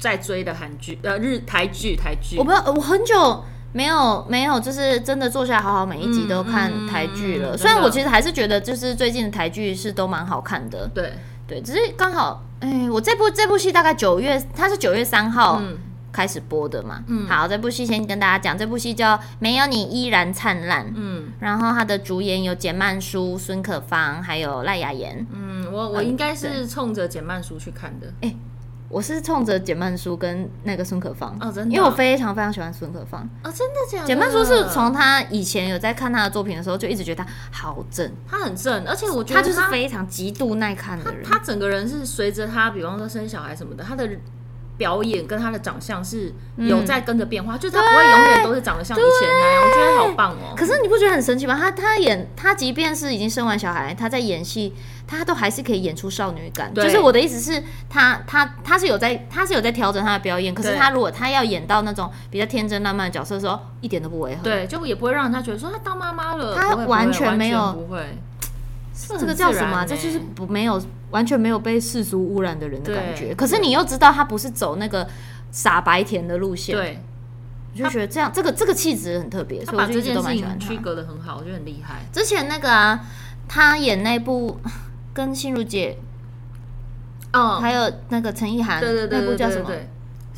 [0.00, 2.36] 在追的韩剧，呃，日台剧台剧。
[2.36, 3.44] 我不知道，我很久。
[3.72, 7.50] 没有没有，就是真的坐下来好好每一集都看台剧了。
[7.50, 10.88] 嗯嗯、虽然我其实还是觉得，就是最近的台剧是都蛮好看的。
[10.94, 11.12] 对
[11.46, 15.62] 对，只是刚好，哎，我这部这部戏大概九月，它是九月三号
[16.12, 17.02] 开始播的嘛。
[17.06, 20.86] 嗯，好，这部戏先跟大家讲，这部戏叫《没有你依然灿烂》。
[20.94, 25.26] 嗯，然后它的主演有简曼书、孙可芳，还有赖雅妍。
[25.32, 28.12] 嗯，我我应该是冲着简曼书去看的。
[28.22, 28.34] 哎。
[28.90, 34.06] 我是冲着简曼书跟那个孙可芳哦，真的，因为我非常非常喜欢孙可芳哦，真的假的？
[34.06, 41.22] 简曼书是从他以前有在看他的作品的时候，就一直觉得他好正，他很正，而且我觉得他，他就是非常极度耐看的人。
[41.24, 44.10] 他，他整个人是随着他，比方说生小孩什么的，他的
[44.80, 49.62] 表演跟他的长相是有在跟着变化，嗯、就是他不会永远都是长得像以前那样。
[49.62, 50.54] 我觉得好棒哦。
[50.56, 51.54] 可是你不觉得很神奇吗？
[51.60, 54.74] 他他演他，即便是已经生完小孩，他在演戏。
[55.06, 60.54] 他都还是可以演出少女感，就是我的意思是，他他他是有在，他是有在调整他的表演。
[60.54, 64.44] 可是他如果他要演到那种比较天真浪漫的角色的时候，一点都不违和。
[64.44, 68.04] 对，就也不会让人家觉得说他当妈妈了，他完全没有，不会。
[69.08, 69.84] 这个叫什么？
[69.84, 73.34] 这就是不没有完全没有被世俗污染的人的感觉。
[73.34, 75.06] 可是你又知道他不是走那个
[75.50, 77.02] 傻白甜的路线，对，
[77.74, 80.66] 我就觉得这样这个这个气质很特别，所以我就一直都蛮喜欢他。
[80.66, 82.00] 区隔的很好，我觉得很厉害。
[82.12, 83.00] 之前那个啊，
[83.48, 84.58] 他演那部。
[85.12, 85.98] 跟心如姐，
[87.32, 89.68] 哦，还有那个陈意涵，对对对，那部叫什么？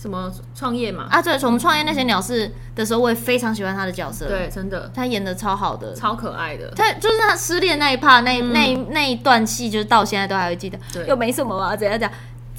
[0.03, 1.07] 什么创业嘛？
[1.09, 4.27] 啊，对，从创业那些鸟事的时候，我也非常喜欢他的角色。
[4.27, 6.69] 对，真的，他演的超好的，超可爱的。
[6.75, 10.77] 他就是他失恋那一 part，那那那一段戏，就是到现在都还会记得。
[10.93, 12.11] 对，又没什么嘛，怎样讲？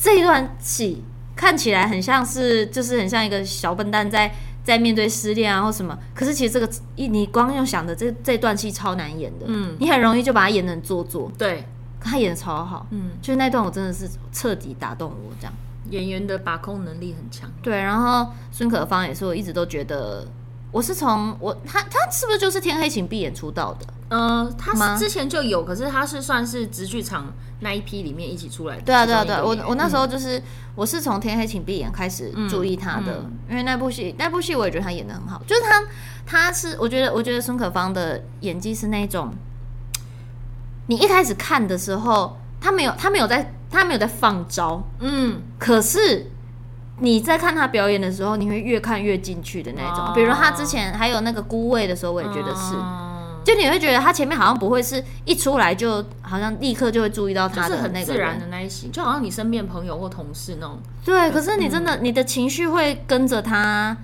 [0.02, 1.04] 这一段戏
[1.36, 5.98] 看起来很像是，就是很像一个小笨蛋在在面对失恋啊或什么。
[6.16, 9.46] 可是其实这个一你光用想的，这这段戏超难演的。
[9.50, 11.30] 嗯，你很容易就把它演得很做作。
[11.38, 11.66] 对。
[12.06, 15.54] 他演的超好，嗯，就是那段我真的是彻底打动我，这样
[15.94, 17.50] 演员的把控能力很强。
[17.62, 20.28] 对，然后孙可芳也是，我一直都觉得
[20.72, 23.86] 我是从我他他是不是就是天黑请闭眼出道的？
[24.10, 28.82] 呃，他之前就有，可是他是算是直剧场那一批里面一起出来的。
[28.84, 30.44] 对啊，对啊，对啊，我我那时候就是、嗯、
[30.76, 35.84] 我是从《天黑请闭眼》开始注意他的，嗯、因为那部戏那部戏我也觉得他演的很好，就是他
[36.26, 39.34] 他是我觉得我觉得孙可芳的演技是那种，
[40.88, 46.28] 你一开始看的时候，他没有他没有在他没有在放招，嗯，可是。
[47.00, 50.06] 你在看他表演的时候，你会越看越进去的那种。
[50.06, 50.16] Oh.
[50.16, 53.44] 比如他之前还有那个孤味的时候，我也觉得是，oh.
[53.44, 60.78] 就你会觉得他前面好像不会是一出来就好像立刻就会注意到他的那个很自然的那一型，就好像你身边朋友或同事那种。
[61.04, 63.98] 对，可是你真的、嗯、你的情绪会跟着他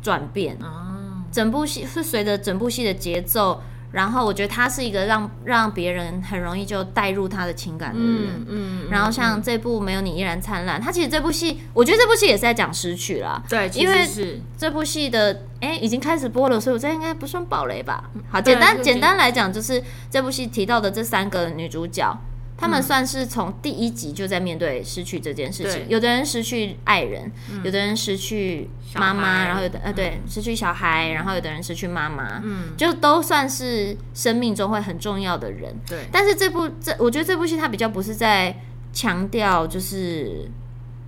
[0.00, 1.32] 转变啊，oh.
[1.32, 3.60] 整部戏是随着整部戏的节奏。
[3.94, 18.10] 然后我觉得他是一个让让别人很容易就带入他的情感的人，嗯，嗯，然后像这部没有你依然灿烂，他其实这部戏，我觉得这部戏也是在讲失去啦，对，因为是这部戏的哎已经开始播了，所以我这应该不算暴雷吧？
[18.28, 19.80] 好，简单简单来讲，就是
[20.10, 22.18] 这部戏提到的这三个女主角。
[22.56, 25.86] 他们算是从第一集就在面对失去这件事情。
[25.88, 27.30] 有的人失去爱人，
[27.64, 35.74] 有的人失去妈妈，然后有的呃对失去小孩，然后有的人失去妈妈，嗯，就都算是生命中会很重要的人。
[35.86, 38.56] 对，但是这部这我觉得这部戏它比较不是在
[38.92, 40.48] 强调，就是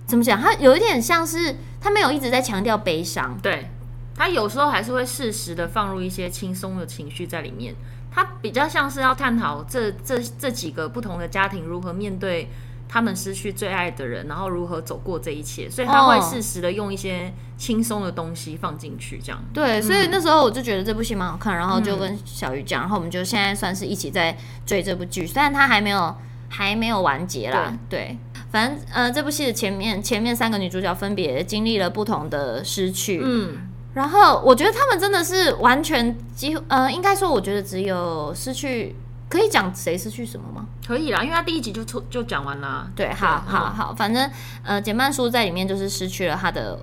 [0.05, 3.69] 怎么讲，它有一点像是它没有一直在强调悲伤，对，
[4.13, 7.73] 它有时候还是会适时的放入一些轻松的情绪在里面。
[8.11, 12.49] 他比较像是要探讨这这这几个不同的家庭如何面对
[12.89, 19.39] 他们失去最爱的人，然后如何走过这一切，所以他会适时的用一些轻松的东西放进去，这样。
[19.53, 26.15] 对，所以那时候我就觉得这部戏蛮好看，然后就跟小鱼讲，然后我们就现在算是一起在追这部剧，虽然它还没有
[26.49, 27.77] 还没有完结啦。
[27.89, 28.17] 对，对，
[28.51, 33.66] 反正呃，这部戏的前面前面三个女主角分别经历了不同的失去，嗯。
[33.97, 38.95] 然后我觉得他们真的是完全几乎，呃，应该说，我觉得只有失去，
[39.27, 40.67] 可以讲谁失去什么吗？
[40.87, 42.87] 可以啦，因为他第一集就出就讲完了。
[42.95, 44.29] 对，好，好，好，反正
[44.61, 46.77] 呃，简曼书在里面就是失去了她的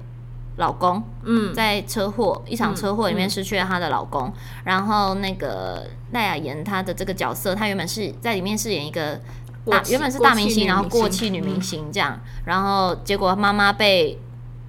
[0.56, 4.26] 老公，嗯，在车祸一场车祸里面失去了她的老公。
[4.26, 9.20] 嗯嗯、然后那个赖雅妍她的这个角色，她原本是在里面饰演一个
[9.64, 14.18] 大，原本是大明星，然后过气女明星这样，嗯、然后结果妈妈被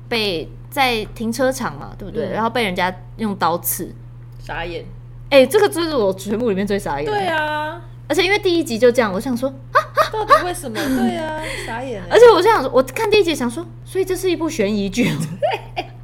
[0.08, 0.48] 被。
[0.70, 2.28] 在停车场嘛，对不对？
[2.28, 3.94] 嗯、然后被人家用刀刺，
[4.40, 4.86] 傻眼。
[5.30, 7.06] 哎、欸，这个就是我全部里面最傻眼。
[7.06, 9.80] 对啊，而且因为第一集就这样，我想说啊，
[10.12, 10.76] 到底为什么？
[10.76, 12.02] 对啊，傻眼。
[12.12, 15.10] 而且我就想说，我看第一集想说，所以这是一部悬疑剧。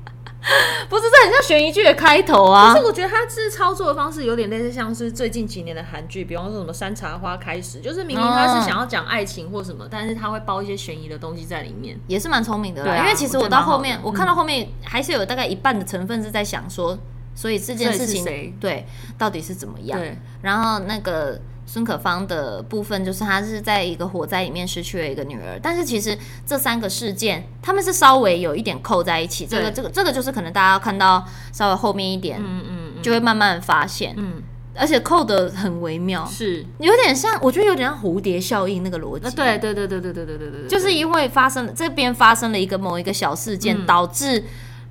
[0.90, 2.74] 不是，这很像悬疑剧的开头啊！
[2.74, 12.84] 可是我觉得他是操作的方式有点类似，像是最近几年的韩剧，比方说什么《山茶花》开始，就是明明他是想要讲爱情或什么，但是他会包一些悬疑的东西在里面，也是蛮聪明的。
[12.84, 16.98] 对，因为其实我到后面，我，我看到后面还是有大概一半的成分是在想说，
[17.36, 18.86] 所以这件事情对
[19.18, 20.00] 到底是怎么样？
[20.00, 21.40] 对，然后那个。
[21.72, 32.66] 孙可芳的部分就是她是在一个火灾里面失去了一个女儿，但是其实这三个事件他们是稍微有一点扣在一起，这个这个这个就是可能大家要看到稍微后面一点，嗯
[32.98, 34.44] 嗯，就会慢慢发现，嗯，
[34.76, 36.66] 而且扣的很微妙，是。
[36.80, 44.44] 有点像，我觉得有点像蝴蝶效应那个逻辑，对对对对对对对对对，就是因为发生了这边发生了一个某一个小事件，导致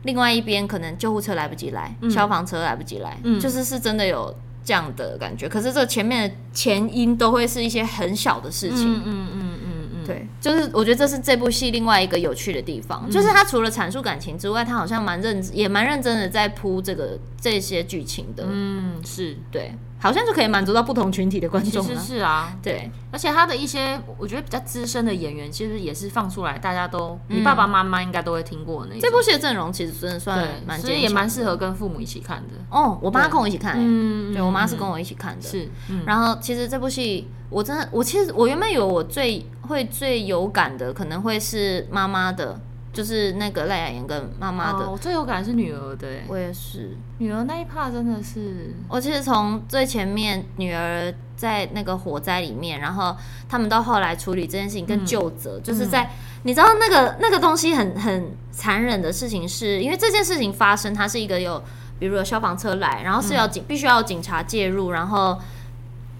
[0.04, 4.34] 另外一边可能救护车来不及来，消防车来不及来，就是是真的有。
[4.64, 19.36] 这样的感觉，可是这前面的前因都会是一些很小的事情，嗯嗯嗯嗯嗯，对，就是我觉得这是这部戏另外一个有趣的地方，嗯、就是他除了阐述感情之外，他好像蛮认也蛮认真的在铺这个这些剧情的，嗯，是。
[19.50, 19.72] 对。
[20.00, 21.84] 好像就可以满足到不同群体的观众。
[21.84, 28.98] 其实是啊，对，而且他的一些我觉得比较资深的演员，其实也是放出来，大家都你爸爸妈妈应该都会听过那。
[28.98, 32.54] 这部戏的阵容其实真的算蛮，其实也蛮适合跟父母一起看的。
[32.70, 35.42] 哦，我妈跟我一起看，嗯，对我妈是跟我一起看的。
[35.42, 35.68] 是，
[36.06, 42.58] 然后其实这部戏我真的，我其实我原本以为我最会最有感的可能会是妈妈的。
[43.00, 46.98] 就是那个赖雅妍跟妈妈的，我最有感是女儿的，我也是。
[47.16, 53.16] 女儿那一 part 真的是，我其实从最前面女儿在那个火灾里面，然后
[53.48, 56.10] 他们到后来处理这件事情跟救责，就是在
[56.42, 61.62] 你知道那个那个东西很很残忍的事情，是因为这件事情发生，它是一个有，
[61.98, 65.38] 比如有消防车来，然后是要警必须要警察介入，然后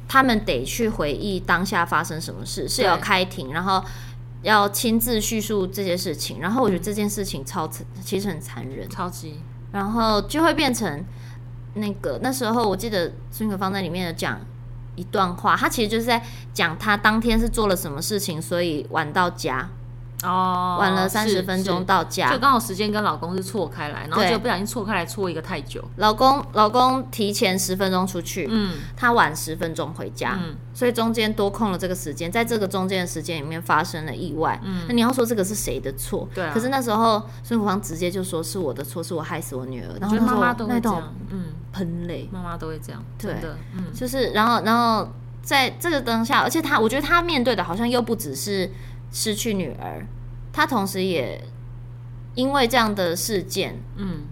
[0.08, 3.84] 他们得去回忆当下发生什么事，是要开庭，然后。
[4.42, 7.68] 要亲自叙述这些事情，然后我觉得这件事情超
[8.02, 9.40] 其实很残忍，超级，
[9.72, 11.04] 然后就会变成
[11.74, 14.40] 那个那时候我记得孙可芳在里面有讲
[14.96, 16.22] 一段话，他其实就是在
[16.52, 19.68] 讲他当天是做了什么事情，所以晚到家，
[20.22, 25.82] 哦，晚了三十分钟到家，就刚好时间跟老公是错开来，然后就不小心错开来错一个太久。
[25.96, 36.28] 老公老公提前十分钟出去，嗯，他晚十分钟回家，嗯，所以中间多空了这个时间，在这个中间的时间里面发生了意外，嗯，那你要说这个是谁的错？
[36.34, 39.88] 对、啊，可是那时候孙福芳直接就说是我的错，是我害死我女儿。
[40.00, 43.32] 然后妈妈都会这样，嗯，喷泪，妈妈都会这样，对。
[43.40, 45.08] 的，嗯，就是然后然后
[45.42, 48.70] 在这个当下，而且他我觉得他面对的好像又不只是
[49.12, 50.06] 失去女儿。
[50.52, 51.40] 他同时也
[52.34, 54.22] 因为这样的事件，嗯，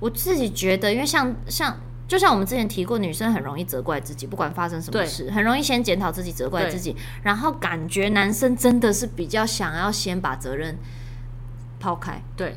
[0.00, 10.76] 我自己觉得，因为像像就像我们之前提过，女生很容易责怪自己，不管发生什么事，很容易先检讨自己，责怪自己，然后感觉男生真的是比较想要先把责任
[11.78, 12.20] 抛开。
[12.36, 12.56] 对，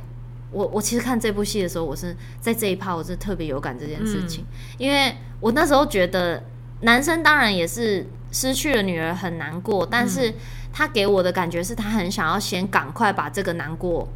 [0.49, 4.43] 我，我其实看这部戏的时候，我是在这一趴，我是特别有感这件事情，
[4.79, 6.43] 因为我那时候觉得
[6.81, 10.33] 男生当然也是失去了女儿很难过，但是。
[10.73, 14.07] 他给我的感觉是他很想要先赶快把这个难过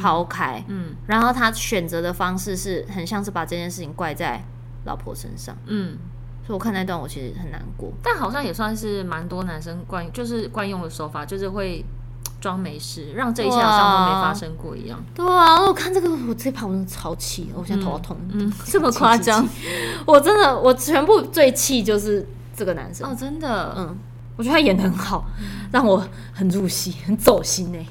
[0.00, 4.42] 抛开，嗯，嗯，然后他选择的方式是很像是把这件事情怪在
[4.84, 5.98] 老婆身上，嗯，
[6.46, 11.84] 所以我看那段我其实很难过，但好像也算是蛮多男生惯就是惯用的手法，就是会
[12.40, 14.98] 装没事，让这一切好像都没发生过一样。
[15.14, 19.46] 对啊，我看这个我这一盘我真的超气，我现在头好痛，嗯， 这么夸张，
[20.06, 23.10] 我真的我全部最气就是这个男生。
[23.10, 23.98] 哦，真的，嗯。
[24.38, 25.26] 我觉得他演的很好，
[25.72, 27.84] 让我很入戏，很走心哎，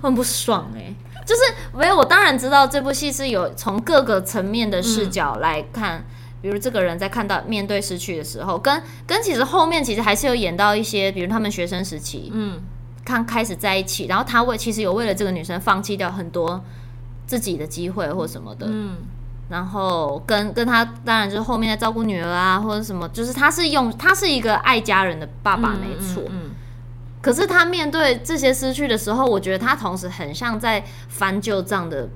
[0.00, 0.92] 我很不爽哎。
[1.26, 6.04] 就是没有，我当然知道这部戏是有从各个层面的视角来看，嗯、
[6.42, 12.58] 比如这个人在看到面对失去的时候，跟跟其实后面其实还是有演到一些，比如他们学生时期，嗯，
[13.04, 16.64] 刚开始在一起，然后他为其实有为了这个女生放弃掉很多
[17.26, 18.96] 自己的机会或什么的，嗯。
[19.50, 26.22] 然后跟跟他当然就是后面在照顾女儿啊，或者什么，就是他是用他是一个爱家人的爸爸，没错。
[26.28, 26.50] 嗯嗯嗯、
[27.20, 32.08] 可是他面对这些失去的时候，我觉得他同时很像在翻旧账的。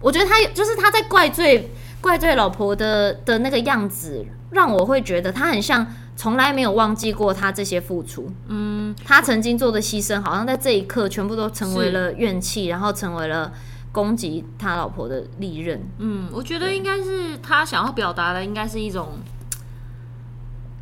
[0.00, 8.32] 我觉得他就是他在怪罪怪罪老婆的的那个样子，让我会觉得他很像从来没有忘记过他这些付出。
[8.48, 13.52] 嗯，他曾经做的牺牲，好像在这一刻全部都成为了怨气，然后成为了。
[13.92, 19.18] 攻击他老婆的利刃，嗯，我觉得应该是他想要表达的，应该是一种，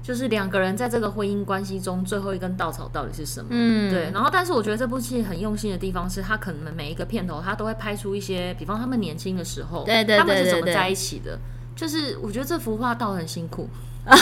[0.01, 3.49] 就是两个人在这个婚姻关系中最后一根稻草到底是什么？
[3.51, 4.11] 嗯，对。
[4.12, 11.37] 然后，但是我觉得这部戏很用心的地方是，他可能每一个片头他都会拍出一些，比方他们年轻的时候，对对对，他们是怎么在一起的？
[11.75, 13.68] 就是我觉得这幅画倒很辛苦。
[14.05, 14.17] 啊！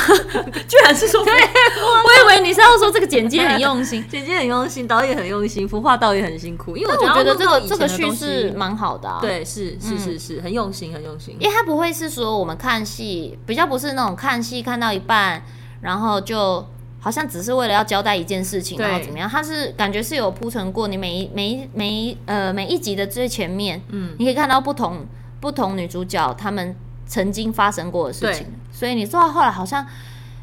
[0.66, 6.76] 居然是说，对，我以为你是要说这个剪辑很用心， 剪辑很用心，导演很用心，服化道也很辛苦。
[6.76, 11.36] 因为我觉得这个这个叙事蛮好的，对，是是是是，很用心很用心。
[11.38, 15.42] 因为他不会是说我们看戏比较不是那种看戏看到一半，
[15.80, 16.66] 然后就
[17.00, 19.28] 好像只是为了要交代一件事情，然后怎么样？
[19.30, 25.06] 他是感觉是有铺陈过，你每一每一每一呃每一集的最前面，嗯，你可以看到不同
[25.40, 26.74] 不同女主角她们
[27.06, 28.46] 曾经发生过的事情。
[28.78, 29.84] 所以你做到后来，好像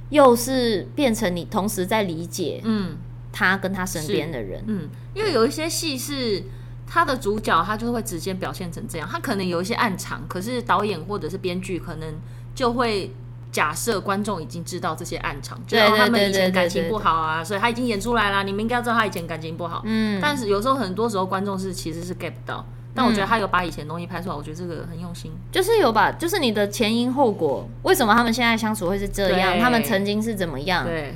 [0.09, 2.97] 又是变成你同时在理解，嗯，
[3.31, 6.43] 他跟他身边的人，嗯，因为有一些戏是
[6.85, 12.13] 他的主角，他就会直接表现成这样，他可能有一些暗藏，可是导演或者是编剧可能
[12.53, 13.15] 就会
[13.53, 22.65] 假设观众已经知道这些暗藏，就他们以前感情不好啊，所以他已经演出来了，你们应该知道他以前感情不好，嗯，但是有时候很多时候观众是其实是 get 不到。
[22.95, 29.59] 但我觉得他有把以前的东西拍出来，我觉得这个很用心，就是有把，就是你的前因后果，为什么他们现在相处会是这样？
[29.59, 30.85] 他们曾经是怎么样？
[30.85, 31.13] 对，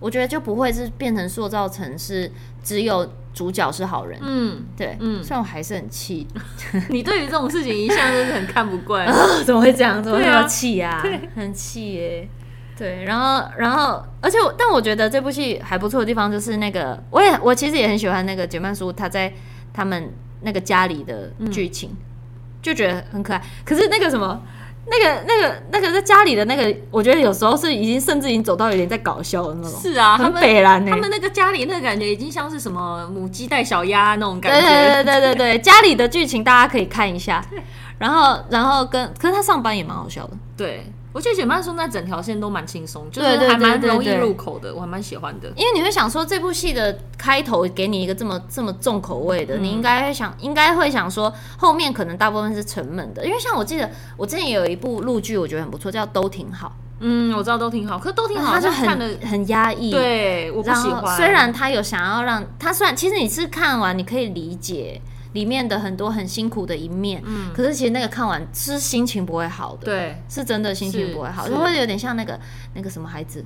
[0.00, 2.30] 我觉得就不会是变成塑造成是
[2.62, 4.20] 只有主角是好人。
[4.22, 6.28] 嗯，对，嗯，虽然我还是很气。
[6.90, 9.10] 你对于这种事情一向都是很看不惯，
[9.46, 10.02] 怎么会这样？
[10.04, 11.02] 怎么会这么气啊？
[11.34, 12.28] 很气耶。
[12.76, 19.32] 对，然后，然后，而且我，但我觉得这部戏还不错的地方就是那个，我也，我其实也很喜欢那个简曼书，他在
[19.72, 20.12] 他们。
[20.44, 21.96] 那个家里的剧情，嗯、
[22.62, 23.42] 就觉得很可爱。
[23.64, 24.40] 可是那个什么，
[24.86, 29.80] 那个、那个、那个在家里的那个，我觉得有时候是已经甚至已经走到有点在搞笑的那种。
[29.80, 34.60] 是啊，很北烂、欸、他们那个家里那个感觉已经像是什么母鸡带小鸭那种感觉。
[34.60, 37.44] 对对对对对，家里的剧情大家可以看一下。
[37.98, 40.32] 然后，然后跟，可是他上班也蛮好笑的。
[40.56, 40.84] 对。
[41.14, 45.48] 我觉得简嫚书那整条线都蛮轻松，就是还蛮容易入口的，我还蛮喜欢的。
[45.54, 53.24] 因为你会想说，这部戏的开头给你一个这么这么重口味的，嗯、你应该会想，应该会想说后面可能大部分是沉闷的。
[53.24, 56.66] 因为像我记得，我之前也有一部陆剧，我觉得很不错，叫《都挺好》。
[56.98, 59.92] 嗯，我知道都挺好，可是都挺好，他就很很压抑。
[59.92, 61.16] 对，我不喜欢。
[61.16, 65.00] 虽然他有想要让他，虽然其实你是看完你可以理解。
[65.34, 72.40] 里面的很多很辛苦的一面，嗯，可是其实那个看完是心情不会好的，对，是真的心情不会好，就会有点像那个
[72.74, 73.44] 那个什么孩子，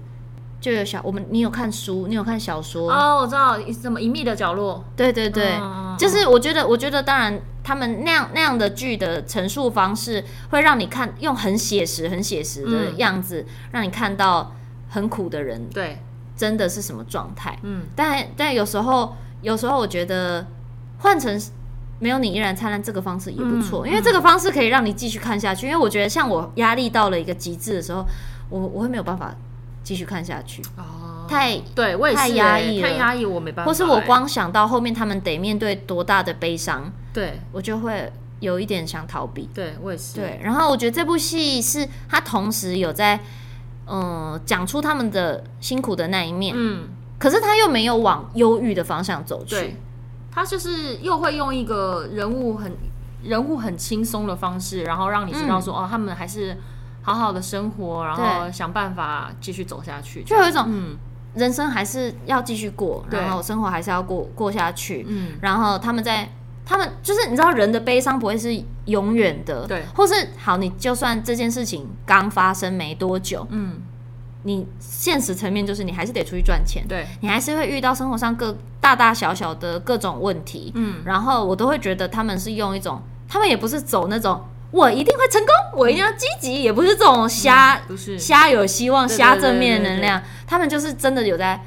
[0.61, 2.93] 就有小我们，你有看书，你有看小说。
[2.93, 3.19] 哦？
[3.23, 4.85] 我知道什么隐秘的角落。
[4.97, 14.55] 对对对，嗯、就是我觉得，我觉得当然，他们那样那样的剧的陈述方式，会让你看用很写实、很写实的样子，嗯、让你看到
[14.89, 16.03] 很苦的人，对，
[16.37, 17.59] 真的是什么状态？
[17.63, 20.47] 嗯，但但有时候，有时候我觉得
[20.99, 21.41] 换成
[21.99, 25.67] 没有你依然灿烂这个方式也不错，嗯、因为这个方式可以让你继续看下去。
[25.67, 28.05] 因为我觉得，像我压力到了一个极致的时候，
[28.51, 29.35] 我我会没有办法。
[29.85, 33.71] 继续看下去哦，太对，我也是太压抑了，太压抑，我没办法。
[33.71, 39.49] 或是我光想到后面他们得面对多大的悲伤，对我就会有一点想逃避。
[39.55, 40.17] 对我也是。
[40.17, 43.19] 对，然后我觉得这部戏是他同时有在
[43.87, 46.89] 嗯讲出他们的辛苦的那一面，嗯，
[47.19, 49.75] 可是他又没有往忧郁的方向走去，
[50.31, 52.73] 他就是又会用一个人物很
[53.23, 56.57] 人物很轻松的方式，然后让你知道说、嗯、哦，他们还是。
[57.01, 60.95] 好好的生活，然后想办法继续走下去，就有一种嗯，
[61.33, 65.07] 人生还是要继续过，然后生活还是要过过下去。
[65.09, 66.31] 嗯，然后他们在，
[66.67, 73.81] 他们就是你知道，人的悲伤不会是永远的，对，或是好，你就算这件事情刚发生没多久，嗯，
[74.43, 84.41] 你现实层面就是你还是得出去赚钱，对，你还是会遇到生活上各大大小小的各种问题，嗯，然后我都会觉得他们是用一种，他们也不是走那种。
[84.71, 90.23] 我一定会成功，我一定要积极，也不是这种瞎，嗯、不是瞎有希望、瞎正面能量。
[90.47, 91.59] 他们就是真的有在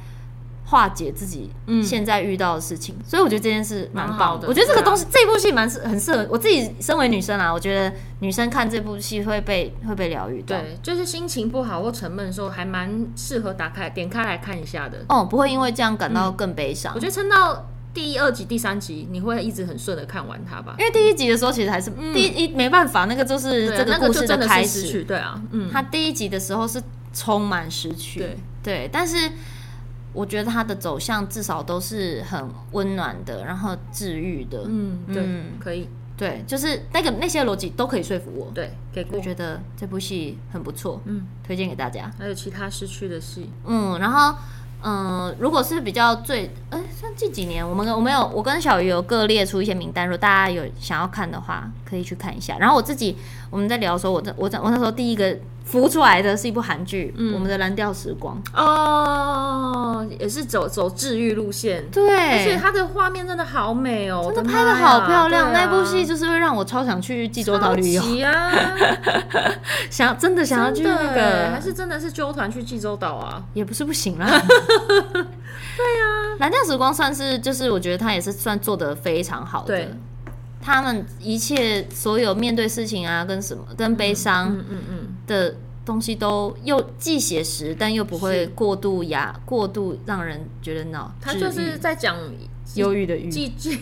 [0.72, 1.50] 化解自己
[1.84, 4.48] 现在遇到的事情，嗯、所以我觉得这件事蛮棒的。
[4.48, 6.74] 我觉得这个东西，啊、这部戏蛮适很适合我自己。
[6.80, 10.40] 身为女生啊，我觉得女生看这部戏会被会被疗愈。
[10.40, 15.04] 对，就是心情不好或沉闷的时候，还蛮适合打开点开来看一下的。
[15.10, 16.94] 哦，不会因为这样感到更悲伤。
[16.94, 17.68] 我觉得撑到。
[17.94, 20.74] 第二集、第三集，你会一直很顺的看完它吧？
[20.78, 25.04] 因为第一集的时候，其实还是第一、嗯、没办法，那个就是这个故事的开始。
[25.04, 29.30] 对啊，嗯，他第一集的时候是充满失去，对对，但是
[30.12, 34.64] 我觉得它的走向至少都是很温暖的，然后治愈的。
[34.66, 38.50] 嗯，对，嗯、可以，对，就是那个那些逻辑都可以说服我。
[38.54, 42.10] 对，给过，我觉得这部戏很不错，嗯，推荐给大家。
[42.18, 44.36] 还有其他失去的戏，嗯，然后。
[44.84, 52.58] 嗯，如果是比较最，哎、欸，像近几年，我们我们有我跟小鱼有各列出一些名单，如果大家有想要看的话，可以去看一下。
[52.58, 53.16] 然后我自己
[53.52, 65.48] 我们在聊的时候，我在我在我那时候第一个浮出来的是一部韩剧，嗯，《我们的蓝调时光》哦，也是走走治愈路线，对，而且它的画面真的好美哦，真的拍的好漂亮。
[65.48, 68.02] 啊、那部戏就是会让我超想去济州岛旅游。
[68.26, 68.50] 啊，
[69.90, 74.26] 想真的想要去那个，还是真的是揪团去济州岛啊，也不是不行啦。
[75.74, 79.66] 对呀、啊，蓝调时光算是就是我觉得它也是算做得非常好的。
[79.66, 79.94] 对
[80.62, 91.12] 他们一切所有面对事情啊，跟什么跟悲伤嗯嗯嗯的东西都又既写实，但又不会过度压过度让人觉得恼。
[91.20, 92.16] 他就是在讲
[92.76, 93.28] 忧郁的郁。
[93.28, 93.78] 济济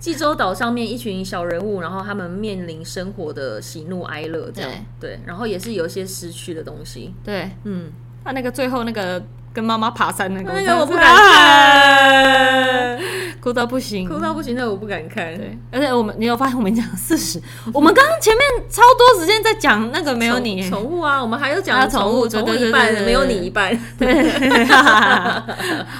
[0.00, 7.12] 济州岛上面一群小人物，然后他们面临生活的喜怒哀乐，这样对，对，然后也是有一些失去的东西。
[7.22, 7.92] 对，嗯，
[8.24, 9.22] 他那个最后那个。
[9.56, 12.98] 跟妈妈爬山那个，那个我不敢看，
[13.40, 15.34] 哭到不行，哭到不行，那个我不敢看。
[15.34, 17.40] 对，而且我们，你有发现我们讲四十，
[17.72, 23.74] 我们刚刚前面超多时间在讲那个没有你宠物啊，我们还有讲宠物，宠物一半没有你一半。
[23.98, 24.28] 对，
[24.68, 25.42] 好，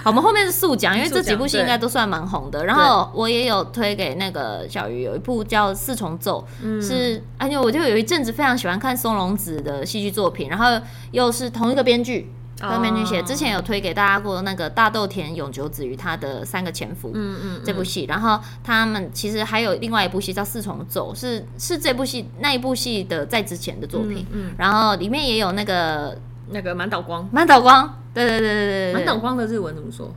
[0.04, 2.62] 我们后面是速讲，因为这几部戏应该都算蛮红的。
[2.66, 6.46] 然后我也有推给那个小鱼，有一部叫《四重奏》，
[6.86, 10.78] 是而且我就有一阵子非常喜欢看松隆子的戏剧作品，然后
[11.12, 12.30] 又是同一个编剧。
[12.58, 26.16] 跟美女写之前有推给大家过那个大豆田永久子与他的三个前夫，嗯嗯，这部戏，然后他们其实还有另外一部戏叫四重奏，是是这部戏那一部戏的在之前的作品，嗯，然后里面也有那个
[26.48, 30.10] 那个满岛光，满岛光，对对对对对，满岛光的日文怎么说？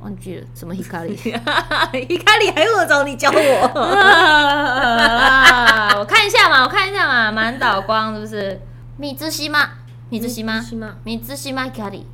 [0.00, 3.36] 忘记了，什么 Hikari，Hikari 还用得着你教我？
[5.98, 8.60] 我看一下嘛，我看一下嘛，满岛光是不是？
[8.98, 9.68] 米之西吗？
[10.08, 10.64] 米兹西吗？
[11.04, 11.68] 米兹西吗？
[11.68, 12.06] 卡里，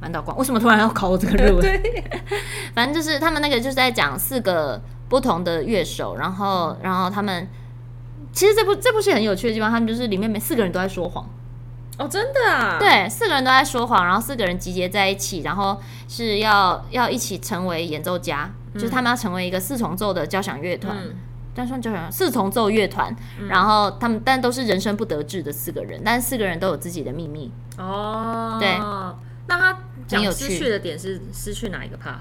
[0.00, 0.36] 满岛光。
[0.36, 1.60] 为什么突然要考我这个日文？
[1.62, 2.04] 对，
[2.74, 7.48] 反正就是他们那个就是在讲四个不同的乐手，然后，然后他们
[8.32, 11.26] 其实这部这部戏很有趣的地方，他们就是里面每四个人都在说谎。
[11.98, 12.76] 哦，真的啊？
[12.78, 20.94] 对，四个人都在说谎，然后四个人集结在一起，然后是要要一起成为演奏家，嗯、就是他们要成为一个四重奏的交响乐团。
[20.94, 21.14] 嗯
[21.56, 28.58] 但算交响四重奏乐团，嗯、然后他们但都是人生不得志的四个人，但是四个人都有自己的秘密哦。
[28.60, 28.78] 对，
[29.48, 32.16] 那他讲失去的点是失去哪一个 part？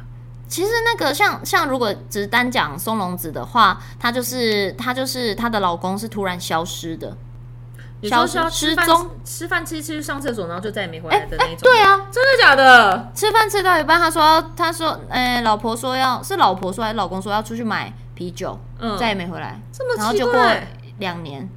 [0.48, 7.18] 其实那个像像如果只单讲松隆子的话，她就是她就是她的老公是突然消失的。
[8.04, 11.58] 消失失踪，吃饭吃一吃上厕所，然后就再也没回来的那种。
[11.64, 13.12] 对啊，真的假的？
[13.16, 19.62] 吃饭吃到一半，他说他说，哎，老婆说要是老婆说还是老公说要出去买啤酒，嗯，再也没回来。
[19.72, 20.42] 这么然后就过
[20.98, 21.48] 两年，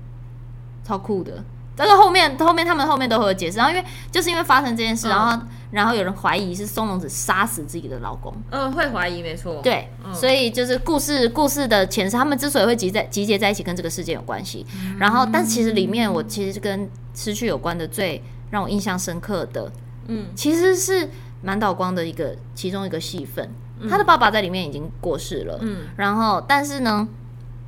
[0.84, 1.42] 超酷的。
[1.74, 5.42] 但是后面后面他们后面都会有解释，然后因为就是因为发生这件事，然后。
[5.70, 14.64] 然后有人怀疑是松隆子杀死自己的老公，嗯，会怀疑没错，对，嗯、所以就是故事故事的前世，他们之所以会集在集结在一起，跟这个事件有关系。
[14.80, 19.70] 嗯、然后，但其实里面我其实跟失去有关的最让我印象深刻的，
[20.06, 21.06] 嗯，其实是
[21.42, 23.52] 满岛光的一个其中一个戏份，嗯、
[23.88, 27.06] 他的爸爸在里面已经过世了，嗯，然后但是呢，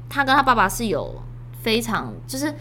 [0.09, 1.23] 他跟他爸爸是有
[1.63, 2.55] 非常就是。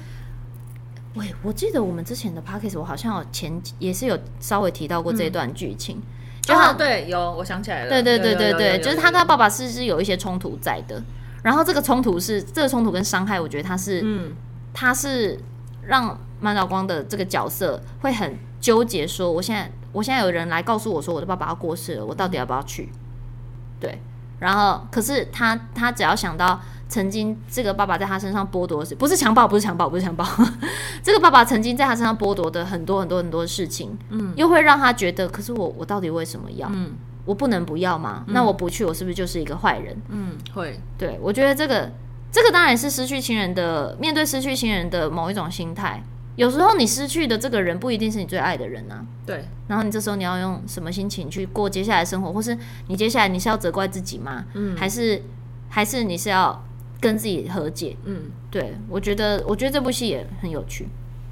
[1.15, 6.03] 喂，我记得我们之前的 podcast 我好像有前也是有稍微提到过这一段剧情，嗯、
[6.39, 11.01] 就他、哦、对有，我想起来了，对对对对对，就是他跟他爸爸是是有一些冲突在的，
[11.41, 14.31] 然后这个冲突是这个冲突跟伤害，我觉得他是，嗯，
[14.71, 15.37] 他是
[15.81, 22.87] 让满岛光的这个角色会很纠结，说我现在我现在有人来告诉我说我的爸爸要过世了，我到底要不要去？
[23.79, 24.01] 对，
[24.39, 26.59] 然后可是他他只要想到。
[26.91, 29.47] 曾经这个爸爸在他身上剥夺是不是强暴？
[29.47, 30.25] 不是强暴，不是强暴。
[31.03, 36.67] 这个爸爸曾经在他身上剥夺的很多很多很多事情，嗯，又会让他觉得，可是我我到底为什么要？
[36.73, 36.93] 嗯，
[37.25, 38.23] 我不能不要吗？
[38.25, 39.95] 嗯，那我不去，我是不是就是一个坏人？
[40.09, 40.79] 嗯，会。
[40.97, 41.91] 对，我觉得这个
[42.31, 46.03] 这个当然是失去亲人的面对失去亲人的某一种心态。
[46.39, 49.05] 有时候你失去的这个人不一定是你最爱的人啊。
[49.25, 49.43] 对。
[49.67, 52.31] 然后你这时候你要用什么心情去过接下来的生活？
[52.33, 54.45] 或是你接下来你是要责怪自己吗？
[54.53, 55.21] 嗯，还是
[55.69, 56.63] 还是你是要？
[57.01, 60.85] 跟自己和解，嗯，对，我觉得，我觉得这部戏也很有趣，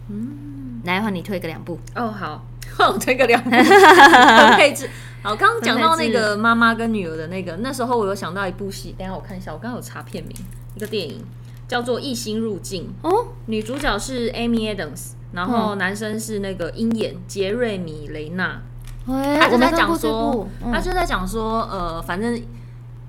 [0.08, 2.46] 嗯，来换你推个两部哦，好，
[2.78, 3.50] 换 我推个两部
[4.56, 4.90] 配置，
[5.22, 10.34] 好，刚刚讲到那个妈妈跟女儿的那个，那时候我有想到一部戏，等一下我看一下，我刚刚有查片名，
[10.74, 11.22] 一个电影
[11.68, 18.62] 叫做《异星入境》，哦，女主角是 Amy Adams，然后男生是那个鹰眼杰瑞米雷纳，
[19.06, 22.42] 他就在讲说，他就在讲说，呃，反正。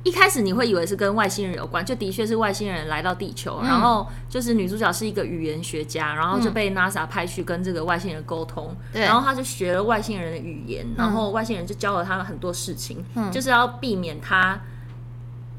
[0.05, 14.59] 一开始你会以为是跟外星人有关，就的确是外星人来到地球，嗯、然后就是女主角是一个语言学家，然后就被 NASA 派去跟这个外星人沟通，嗯、然后他就学了外星人的语言，然后外星人就教了他很多事情，嗯、就是要避免他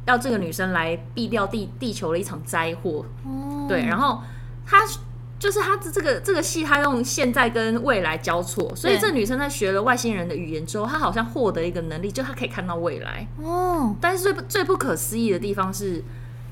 [0.09, 4.21] 要这个女生来避掉地地球的一场灾祸，嗯、对，然后
[4.65, 4.79] 她。
[5.39, 13.25] 就是他这个这个戏，她用现在跟未来交错，所以这女生在学了外星人的语言之后，她好像获得一个能力，就她可以看到未来。
[13.41, 16.03] 哦，但是最最不可思议的地方是，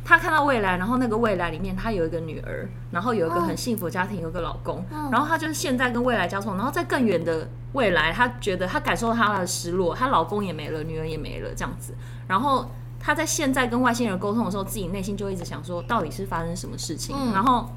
[0.05, 4.81] 她看到未来，然后那个未来里面她有一个女儿，然后有一个很幸福的家庭，有一个老公，
[5.11, 11.93] 然后她就是现在跟未来交错，然后在更远的未来，她觉得她感受到她的失落，她老公也没了，女儿也没了，这样子，
[12.25, 17.69] 然后她在现在跟外星人沟通的时候，自己内心就一直想说，到底是发生什么事情，然后。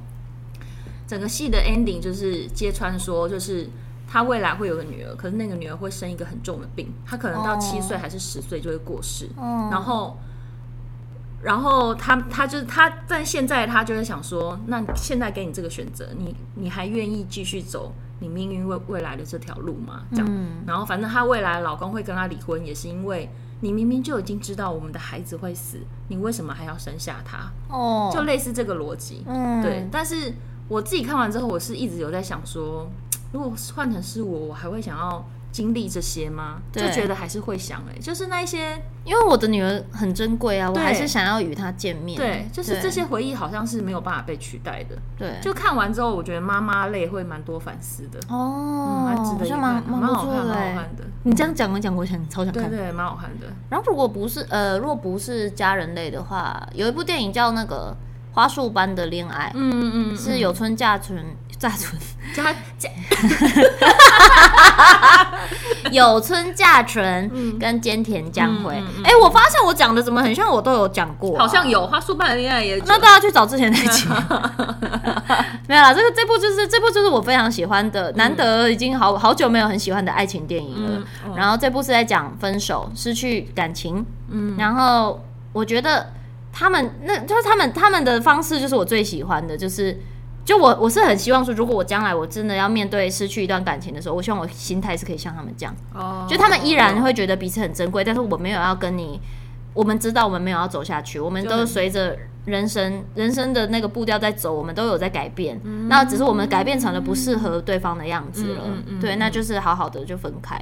[1.07, 3.69] 整个戏的 ending 就是揭穿说，就是
[4.07, 9.29] 他未来会有个女儿，可是那个女儿会生一个很重的病，她可能到七岁还是十岁就会过世。
[9.37, 9.69] 哦。
[9.73, 10.17] 然后，
[11.43, 20.03] 然后他他就是他但现在他就会想说，那现在给你这个选择，你你还愿意继续走你命运未未来的这条路吗？
[20.13, 20.27] 这样。
[20.31, 20.63] 嗯。
[20.65, 23.29] 然后反正她未来老公会跟她离婚，也是因为
[23.61, 27.51] 你明明就已经知道我们的孩子会死，你为什么还要生下他？
[27.69, 28.11] 哦。
[28.13, 29.23] 就类似这个逻辑。
[29.27, 29.63] 嗯。
[29.63, 30.33] 对，但是。
[30.71, 32.89] 我自己看完之后，我是一直有在想说，
[33.33, 36.61] 如果换成是我，我还会想要经历这些吗？
[36.73, 42.17] 就觉得还是会想哎、欸，就是那一些，因为我的女儿很珍贵啊，我还是想要与她见面。
[42.17, 44.97] 对，就是这些回忆好像是没有办法被取代的。
[45.19, 48.21] 对，就看完之后，我觉得妈妈泪会蛮多反思的。
[48.29, 49.73] 哦，蛮、嗯、值得一看，蛮
[50.03, 51.05] 好看，蛮好看的。
[51.25, 53.47] 你这样讲，我讲，我想超想看，对，对对，蛮好看的。
[53.69, 57.97] 然后如果不是呃，如果不是家人类的话，有一部电影叫那个。
[58.33, 61.19] 花束般的恋爱，嗯嗯嗯，是有村架纯，
[61.59, 62.01] 架纯，
[62.35, 62.45] 架
[62.79, 62.89] 架，
[65.91, 68.83] 有村架纯跟菅田将晖。
[69.03, 72.81] 哎，我发现我讲的怎么很像我都有讲过，好像有花束般的恋爱也。
[72.87, 74.09] 那大家去找之前那集。
[75.67, 81.03] 没有啦，这个这部就是这部就是我非常喜欢的，难得已经好好久没有很喜欢的爱情电影了。
[81.37, 85.21] 然后这部是在讲分手、失去感情，嗯，然后
[85.53, 86.13] 我觉得。
[86.53, 89.99] 他们那就是他们他们的方式，就是我最喜欢的，就是
[90.45, 99.21] 就我我是很希望说，如果我将来我真的要面对失去一段感情的时候，我希望我心态是可以像他们这样，哦，就他们依然会觉得彼此很珍贵，但是我没有要跟你，
[99.75, 108.65] 我们知道我们没有要走下去，我们都随着人生人生的那个步调在走，我们都有在改变，那只是我们改变成了不适合对方的样子了，
[109.01, 110.59] 对，那就是好好的就分开。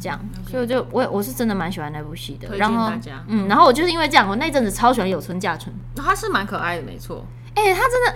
[0.00, 2.56] 这样，所以我就我我是真的蛮喜欢那部戏的。
[2.56, 2.90] 然后，
[3.26, 5.74] 嗯，然后我就是因为这样，我那阵子超喜欢有村架纯。
[5.94, 7.24] 他是蛮可爱的，没错。
[7.54, 8.14] 哎，他真的，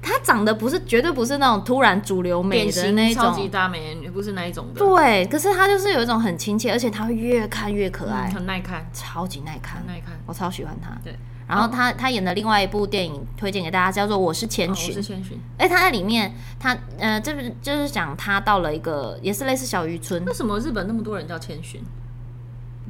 [0.00, 4.78] 她长得不是绝对不是那种突然主流美的那种超级大美女，不是那一种的。
[4.78, 10.90] 对，可是她就是有一种很亲切，而且她会越看越可爱，嗯、很耐看，超级耐看，耐看，我超喜欢她。
[11.04, 11.16] 对。
[11.48, 14.94] 然后他他演的另外一部电影推荐给大家，叫做《我是千寻》。
[14.96, 15.38] 我是千寻。
[15.58, 20.24] 哎，他在里面，他呃，这是就是讲他到了一个也是类似小渔村。
[20.24, 21.80] 为什么日本那么多人叫千寻？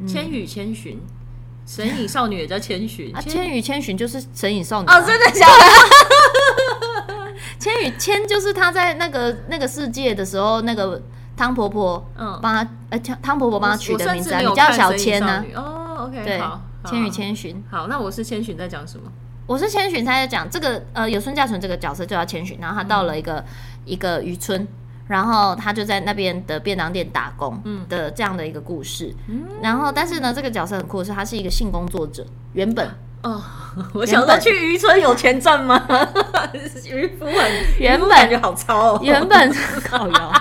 [0.07, 1.01] 千与千寻，
[1.67, 3.15] 神隐少女也叫千寻。
[3.15, 4.89] 啊，千与千寻就是神隐少女。
[4.89, 7.33] 哦，真的假的？
[7.59, 11.03] 千与千就是他在那个那个世界的时候，那个
[11.37, 15.45] 汤婆婆嗯帮他，呃汤婆婆帮他取的名字，你叫小千呢？
[15.55, 16.61] 哦，OK，好。
[16.87, 19.11] 千与千寻，好，那我是千寻在讲什么？
[19.47, 23.45] 我是千寻，他在讲这个呃，有孙家纯这个角色就叫千寻，然后他到了一个、嗯、
[23.84, 24.66] 一个渔村，
[25.07, 29.14] 然后他就在那边的便当店打工的这样的一个故事。
[29.28, 32.91] 嗯、然后但是呢，这个角色很酷，是他是一个性工作者，原本
[33.22, 33.41] 哦，
[33.95, 35.80] 我想说去渔村有钱赚吗？
[36.91, 40.32] 渔夫很原本感觉好糙哦，原本靠 腰，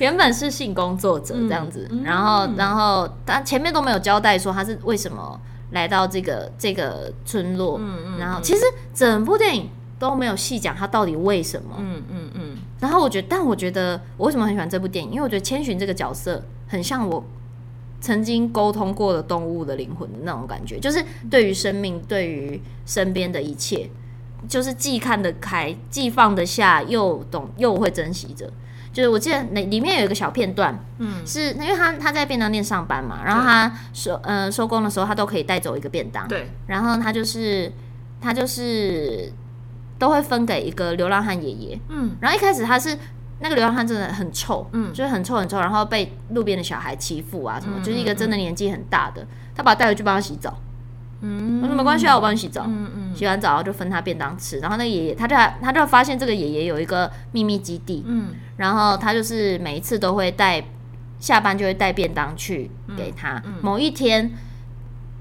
[0.00, 5.40] 原本是性工作者这样子，嗯、然后然后他前面都没有交代说他是为什么。
[5.74, 8.62] 来到这个这个村落，嗯嗯，然后其实
[8.94, 9.68] 整部电影
[9.98, 12.56] 都没有细讲他到底为什么，嗯嗯嗯。
[12.80, 15.10] 然后我觉得，但我觉得我为什么很喜欢这部电影？
[15.10, 17.22] 因为我觉得千寻这个角色很像我
[18.00, 23.88] 曾经沟通过的动物的灵魂的那种感觉，就是对于生命，对于身边的一切，
[24.48, 28.52] 就是既看得开，既放得下，又懂又会珍惜着。
[28.94, 37.70] 就是我记得那里面有一个小片段，嗯，是因为他他在便当店上班嘛，然后他收呃收工的时候，他都可以带走一个便当，对，然后他就是
[38.20, 39.32] 他就是
[39.98, 42.96] 都会分给一个流浪汉爷爷，嗯，然后一开始他是
[43.40, 49.26] 那个流浪汉真的很臭，嗯，就是很臭很臭，然后被路边的小孩欺负啊什么，嗯，就是一个真的年纪很大的，
[49.56, 50.56] 他把他带回去帮他洗澡。
[51.26, 52.64] 嗯，我说没关系啊，我帮你洗澡。
[52.66, 54.58] 嗯嗯，洗完澡就分他便当吃。
[54.58, 58.04] 然后那个爷爷，他就他就发现这个爷爷有一个秘密基地。
[58.06, 60.62] 嗯，然后他就是每一次都会带
[61.18, 63.42] 下班就会带便当去给他。
[63.46, 64.30] 嗯，某一天，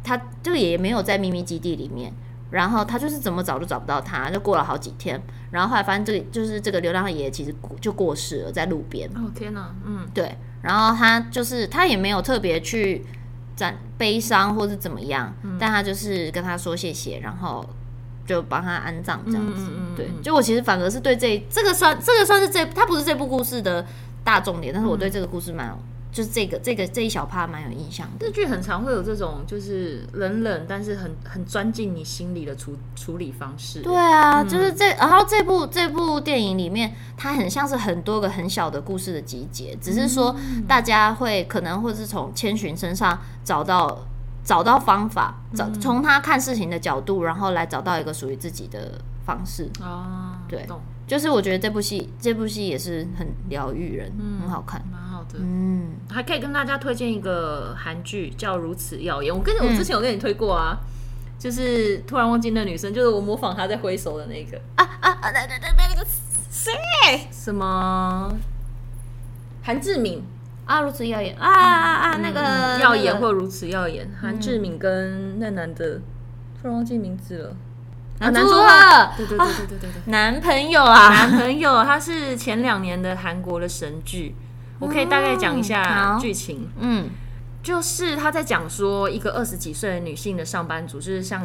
[0.03, 2.11] 他这个爷爷没有在秘密基地里面，
[2.51, 5.21] 然后他就是怎么找都找不到他，就过了好几天。
[5.51, 9.09] 然后后来发现这个就是这个流浪的爷爷其实就过世了，在路边。
[9.15, 10.35] 哦天哪，嗯，对。
[10.61, 13.05] 然后他就是他也没有特别去。
[13.55, 17.65] 在悲伤或是怎么样，嗯、但他就是跟他说谢谢，然后
[18.25, 19.63] 就帮他安葬这样子。
[19.63, 23.85] 嗯嗯嗯、对，就我其实反而是对这这个算这个算是这他不是这部故事的
[24.23, 25.77] 大重点，但是我对这个故事蛮有。
[26.13, 28.27] 就是这个这个这一小趴蛮有印象的。
[28.27, 33.81] 日剧很常会有这种，就是冷冷但是很很钻进你心里的处处理方式。
[33.81, 40.35] 对啊，嗯、就是这，然后这部这部电影里面，它很像是很多个很小的故事的集结，只是说
[40.67, 44.05] 大家会可能会是从千寻身上找到
[44.43, 49.67] 找到方法，找从他看事情的角度，然后来找到一个属于自己的方式。
[49.81, 50.79] 哦，对，懂
[51.13, 54.83] 就是我觉得这部戏这部戏也是很疗愈人，嗯、很好看。
[54.91, 59.31] 蛮好的嗯，还可以跟大家推荐一个韩剧叫《如此耀眼》。
[59.37, 60.87] 我跟你，我之前有跟你推过啊，嗯、
[61.37, 65.29] 就是突然忘记那女生，就是我模仿她在挥手的那个啊啊啊！
[65.31, 66.03] 那那那那个
[66.49, 66.71] 谁？
[67.29, 68.35] 什么？
[69.61, 70.23] 韩志敏
[70.65, 72.17] 啊，如此耀眼啊啊啊！
[72.23, 75.99] 那个耀眼或如此耀眼，韩志敏跟那男的
[76.59, 77.55] 突然忘记名字了。
[78.31, 84.35] 男主角，对对对对对对对，男朋友啊，男朋友，他是前两年的韩国的神剧。
[84.79, 87.09] 我可以大概讲一下剧情，嗯，
[87.61, 91.41] 就是他在讲说一个二十几岁的女性的上班族，就是像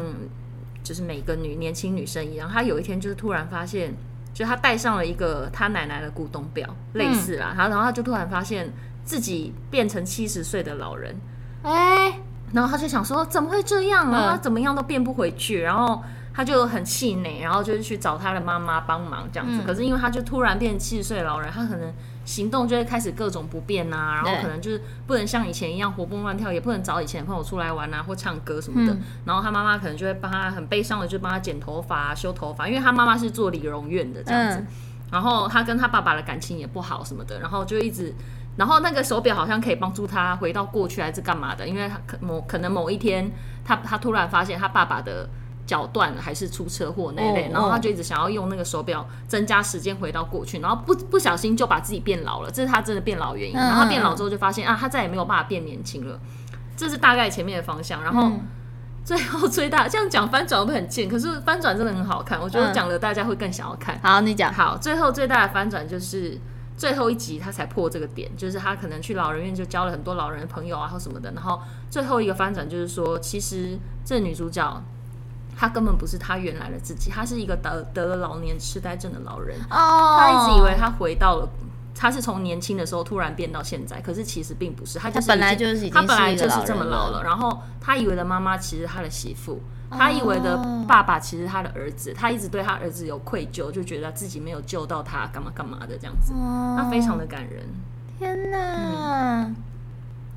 [0.82, 3.94] 就是每个女年轻女生一样，她有一天就是突然发现，
[4.34, 8.72] 就她戴上了一个她奶奶的古董表，类似啦，然后然后她就突然发现
[9.04, 11.14] 自己变成七十岁的老人，
[11.62, 12.18] 哎，
[12.52, 14.32] 然后他就想说怎么会这样啊？
[14.32, 16.02] 她怎么样都变不回去，然后
[16.38, 21.92] 她就很气馁，然后就是去找他的妈妈帮忙这样子，可是因为他就突然变成七十岁老人，他可能。
[22.24, 28.92] 行动就会开始各种不便啊，然后可能就是不能像以前一样活蹦乱跳，也不能找以前的朋友出来玩啊或唱歌什么的。
[28.92, 34.58] 嗯、然后他妈妈可能就会帮他很悲伤的，就帮他剪头发、啊、修头发，因为他妈妈是做理容院的这样子。
[34.58, 34.66] 嗯、
[35.10, 38.14] 然后他跟他爸爸的感情也不好什么的，然后就一直，
[38.58, 43.30] 然后那个手表好像可以帮助他回到过去还是干嘛的，因为他可某可能某一天
[43.64, 45.26] 他他突然发现他爸爸的。
[45.68, 53.54] 脚断了还是出车祸那一类，然后他就一直想要用那个手表增加时间回到过去，然后不不小心就把自己变老了，这是他真的变老原因。
[53.54, 56.18] 然后他变老之后就发现啊，他再也没有办法变年轻了，
[56.74, 58.02] 这是大概前面的方向。
[58.02, 58.32] 然后
[59.04, 64.00] 最后最大这样讲翻转会很贱，可是翻转真的很好看，我觉得讲了大家会更想要看。
[64.02, 64.50] 好，你讲。
[64.50, 66.40] 好，最后最大的翻转就是
[66.78, 71.60] 最后一集他才破这个点，就是他可能去老人院就交了很多老人的朋友啊或什么的，然后
[71.90, 74.82] 最后一个翻转就是说，其实这女主角。
[75.60, 79.58] 他根本不是他原来的自己，他是一个得得了老年痴呆症的老人。
[79.68, 81.48] 哦，他一直以为他回到了，
[81.96, 87.24] 他是从年轻的时候突然变到现在，可是其实并不是，他就是他本来就是他本来就是这么老了。
[87.24, 90.56] 然后他以为的妈妈其实他的媳妇，他以为的
[90.86, 96.32] 爸爸其实他的儿子，他一直对他儿子有愧疚，就觉得自己没有救到他，干嘛干嘛的这样子，
[96.76, 97.66] 他非常的感人。
[98.16, 99.50] 天哪！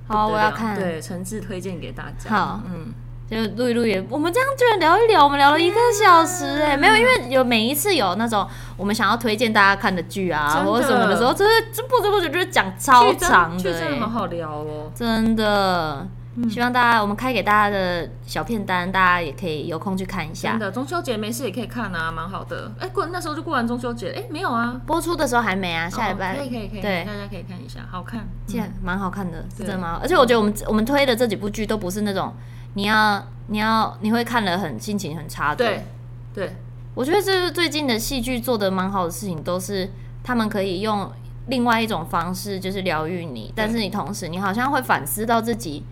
[0.07, 0.75] 好，我要看。
[0.75, 2.29] 对，诚挚推荐给大家。
[2.29, 2.93] 好，嗯，
[3.31, 16.05] 就录一录也，我们这样居然聊一聊，我们聊了一个小时，哎，没有，因为有每一次有那种我们想要推荐大家看的剧啊，或者什么的时候，就是这不知不觉就是讲超长的，真的好好聊哦，真的。
[16.49, 20.51] 希望大家，我们开给大家的小片单，大家也可以有空去看一下。
[20.51, 22.71] 真的，中秋节没事也可以看啊，蛮好的。
[22.79, 26.37] 哎，过那时候就过完中秋节，哎，没有啊，播出的时候还没啊，下礼拜。
[26.37, 29.99] 可以可以可以，对，大家可以看一下，好看，这样蛮好看的，是真的蛮好。
[30.01, 32.33] 而且我觉得我们我们推的这几部剧都不是那种
[32.73, 35.65] 你要你要你会看了很心情很差的。
[35.65, 35.85] 对
[36.33, 36.55] 对，
[36.93, 39.89] 我觉得这是最近的戏剧做的蛮好的事情，都是
[40.23, 41.11] 他们可以用
[41.47, 45.83] 另外一种方式，就是疗愈你，但是你同时你好像会反思到自己。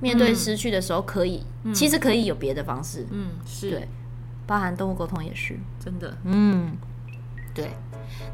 [0.00, 3.04] 面对失去的时候，可以，嗯、其实可以有别的方式。
[3.10, 3.88] 嗯，是对，
[4.46, 6.16] 包含动物沟通也是真的。
[6.22, 6.70] 嗯，
[7.52, 7.72] 对，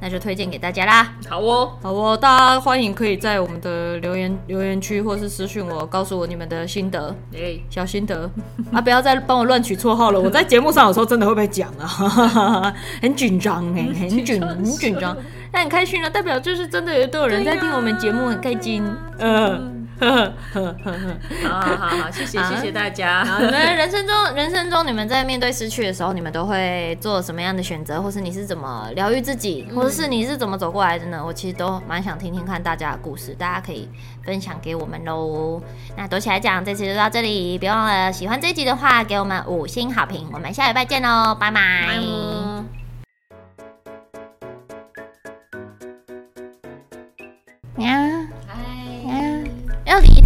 [0.01, 1.13] 那就推荐给大家啦。
[1.29, 7.15] 好哦，好哦，大家欢迎可以在我们的留言留言区或是私讯我，告诉我你们的心得。
[7.35, 8.31] 哎，小心得
[8.73, 8.81] 啊！
[8.81, 10.21] 不要再帮我乱取绰号了。
[10.21, 15.17] 我在节目上有时候真的会被讲啊， 很紧张哎，很紧很紧张，
[15.51, 18.85] 但很开心了，代表就是真的有都有人在听我们节目，很开心。
[19.19, 19.84] 嗯。
[20.01, 23.25] 好好好好，谢谢谢谢大家。
[23.41, 31.23] 你们人生中人生中，你们在面对失去的时候，你们都会做什么样的选择，或是你是怎么疗愈自己，或者是你是怎么走过来的呢？
[31.25, 33.89] 我其实都蛮想听听看大家的故事，大家可以
[34.25, 35.63] 分享给我们喽。
[35.97, 40.29] 那躲起来讲，这次就到这里，别忘了喜欢这一集的话，给我们五星好评。
[40.33, 42.84] 我们下礼拜见喽，拜拜。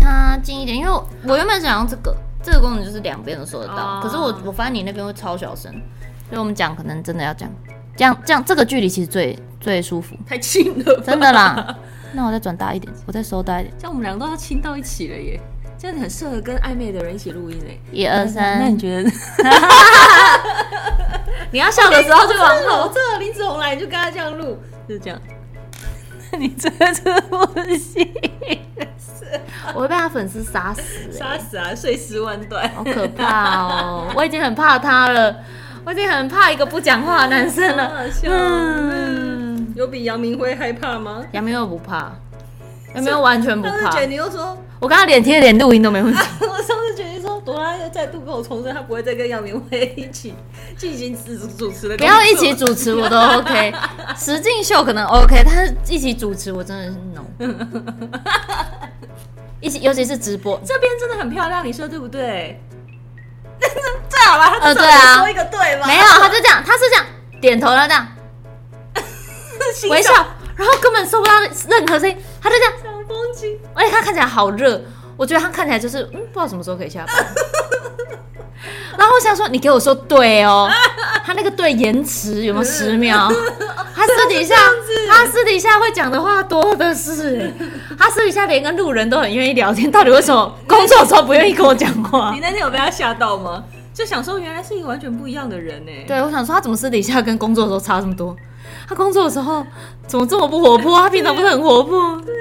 [0.09, 0.91] 它近一点，因为
[1.25, 3.75] 我原本想要这个，这个功能就是两边都收得到。
[3.75, 5.73] 哦、可是我我发现你那边会超小声，
[6.29, 7.53] 所以我们讲可能真的要这样，
[7.97, 10.17] 这样这样这个距离其实最最舒服。
[10.27, 11.77] 太近了，真的啦。
[12.15, 15.39] 那我再转大一点，我再收大一点，这样我们两个都要亲到一起了耶，
[15.77, 17.79] 这样很适合跟暧昧的人一起录音嘞。
[17.93, 19.11] 一二三，那你觉得？
[21.51, 25.21] 你要笑的时候就往后，这林子红来你就跟他这样录，就是这样。
[26.39, 27.45] 你真的不
[27.77, 28.09] 行。
[29.75, 30.83] 我会被他粉丝杀死，
[31.13, 34.07] 杀死啊，碎尸万段，好可怕哦！
[34.17, 35.37] 我已经很怕他了，
[35.85, 37.91] 我已经很怕一个不讲话的男生了。
[37.91, 41.23] 好笑，嗯，有比杨明辉害怕吗？
[41.33, 42.11] 杨明辉不怕，
[42.95, 44.01] 杨明辉完全不怕。
[44.07, 46.21] 你又说，我跟他脸贴脸录音都没问题。
[46.41, 47.18] 我上次觉得说，
[47.49, 50.35] 朵拉要再度跟我重申，他不会再跟杨明辉一起
[50.77, 51.97] 进行主主持了。
[51.97, 53.73] 不要一起主持我都 OK，
[54.19, 57.25] 石敬秀可能 OK，但是一起主持我真的是 no。
[59.63, 62.61] 一起，尤其是直播，这边真的很漂亮，你说对不对？
[63.59, 63.71] 最
[64.27, 65.87] 好了，呃，对啊，说一个对吗？
[65.87, 67.07] 没有，他就这样，他是这样
[67.41, 68.07] 点头，然后这样
[69.89, 70.13] 微笑，
[70.55, 72.73] 然后根本收不到任何声音，他就这样。
[72.83, 74.83] 小风景，而且他看起来好热，
[75.19, 77.17] 我觉得他看起来就是嗯，不知道什么时候可以下班。
[78.97, 80.69] 然后我想说，你给我说对哦，
[81.25, 83.29] 他那个对延迟有没有十秒？
[83.95, 84.55] 他私底下，
[85.11, 87.53] 他私底下会讲的话多的是，
[87.99, 92.31] 他私底下连跟路人都很愿意聊天，到底为什么工作的时候不愿意跟我讲话？
[92.33, 93.63] 你那天有被他吓到吗？
[93.93, 95.91] 就想说原来是一个完全不一样的人呢。
[96.07, 98.37] 对，我想说他怎么私底下跟工作的时候差这么多？
[98.89, 99.67] 他工作的时候
[100.07, 100.97] 怎么这么不活泼？
[100.99, 102.21] 他平常不是很活泼？
[102.25, 102.35] 对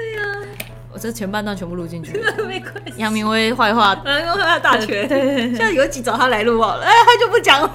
[0.98, 1.00] 呀。
[1.00, 2.12] 这前半段全部录进去，
[2.48, 2.94] 没关系。
[2.96, 5.06] 杨明威坏话，杨明威坏话大全。
[5.08, 7.74] 对，现在有几找他来录好了，哎，他就不讲话，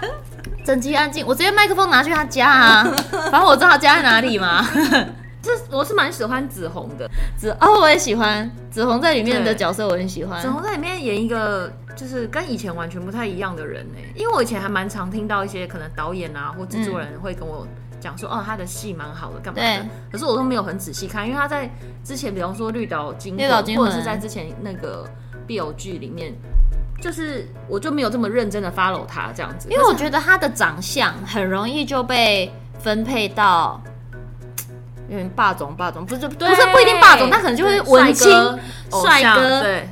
[0.64, 1.26] 整集安静。
[1.26, 2.84] 我直接麦克风拿去他家啊，
[3.30, 4.66] 反正我知道他家在哪里嘛。
[5.42, 7.06] 这我是蛮喜欢紫红的，
[7.36, 10.40] 紫哦，我也喜欢紫红在里面的角色，我很喜欢。
[10.40, 17.66] 紫红在里面演一个就是跟以前完全不太一样的人呢，因为我以前还蛮常听到一些可能导演啊或制作人会跟我。
[18.04, 19.86] 讲说哦，他的戏蛮好的，干嘛的？
[20.12, 21.70] 可是我都没有很仔细看，因为他在
[22.04, 23.48] 之前，比方说《绿岛惊魂》，
[23.78, 25.08] 或者是在之前那个
[25.48, 26.34] BL 剧里面，
[27.00, 29.70] 就是我就没有这么认真的 follow 他这样子。
[29.70, 33.80] 因为我觉得他的长相很容易就被分配到
[35.08, 38.30] 有点霸总，霸总不是不是不一定霸总，他可能就会文青
[39.02, 39.88] 帅哥，对。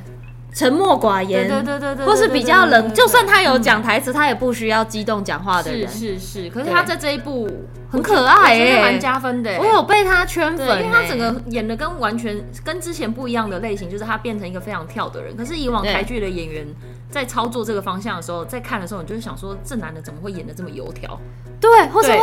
[0.53, 5.87] 沉默寡言，对对对对，或是比较冷，就算他有讲台词，他也不需要激动讲话的人。
[5.89, 7.49] 是是是，可是他在这一部
[7.89, 9.57] 很可爱耶，蛮加分的。
[9.57, 15.35] 我有被他圈粉，因为他整个演的跟完全跟之前不一样的类型，就是他变成一个非常跳的人。
[15.35, 16.67] 可是以往台剧的演员
[17.09, 21.19] 在操作这个方向的时候，在看的时候，你就会想说，这男的怎么会演的这么油条？
[21.59, 22.19] 对，或是会。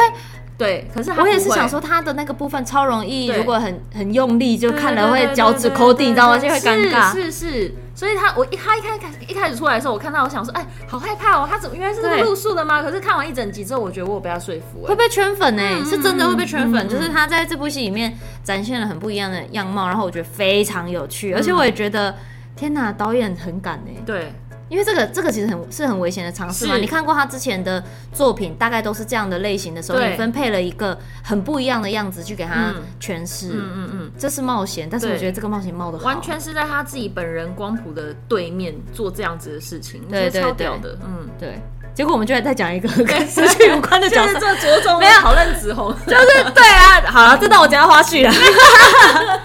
[0.61, 6.37] 对，可是我也是想说，他的那个部分超容易，如果很很用力，就看了会脚趾抠地，你知道吗？
[6.39, 7.11] 就会尴尬。
[7.11, 12.83] 是是，所以他我一他一开开一开始出来的时候，我看到我想说，哎，好害怕哦，他怎么原来是这个路数的吗？
[12.83, 16.87] 可是看完一整集之后，我觉得我有被他说服，会被圈粉哎，是真的会被圈粉。
[16.87, 18.13] 就是他在这部戏里面
[18.45, 22.15] 展现了很不一样的样貌，然后我觉得非常有趣，而且我也觉得，
[22.55, 24.03] 天哪，导演很敢哎。
[24.05, 24.31] 对。
[24.71, 26.77] 因为这个这个其实很是很危险的尝试嘛。
[26.77, 33.49] 你看过他之前的作品，大概都是这样的类型的时候，你分配了一个很不一样的样子去给他诠释。
[33.49, 40.97] 嗯嗯嗯，这是冒险，但是我觉得这个冒险冒的，完全是在他自己本人光谱的对面做这样子的事情，对对对的。
[41.05, 41.61] 嗯，对。
[41.93, 47.01] 结果我们就来再讲一个 跟失去有关的角色，这着重没有讨论紫红，就是对啊。
[47.07, 48.33] 好了，这段我讲到花絮了。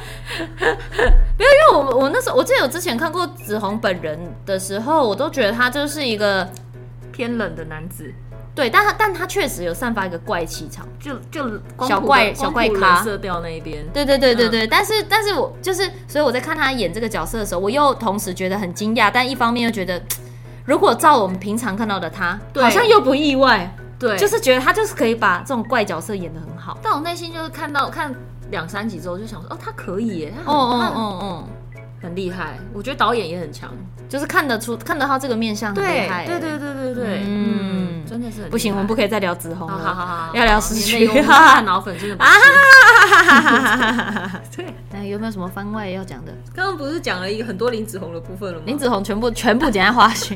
[1.37, 6.49] 没有，因为我我那时候我记得我之前看过紫红本人的时候，我都觉得他就是一个
[7.11, 8.13] 偏冷的男子。
[8.53, 13.85] 对，但他但他确实有散发一个怪气场，就就小怪小怪咖色调那一边。
[13.93, 20.01] 对对对对对，嗯、但是但是我就是，所以我在看他演这个角色的时候，我又同时觉得很惊讶，但一方面又觉得，
[20.63, 23.75] 如果照我们平常看到的他，好像又不意外。
[23.99, 26.77] 对，就是觉得他就是可以把这种怪角色演得很好。
[26.81, 28.15] 但我内心就是看到看。
[28.51, 31.47] 两三集之后就想说，哦，他可以耶，他很哦哦哦哦，
[32.01, 32.57] 很厉害。
[32.73, 33.71] 我觉得导演也很强，
[34.07, 36.25] 就是看得出看得到这个面相很厉害。
[36.25, 41.07] 对对对对对，嗯，真的是不行，我们不可以再聊紫红了，好好好，要聊失去。
[41.65, 42.29] 脑粉真的啊，
[44.55, 46.31] 对，那有没有什么番外要讲的？
[46.53, 48.63] 刚刚不是讲了一个很多林子红的部分了吗？
[48.65, 50.33] 林子红全部全部剪在花絮。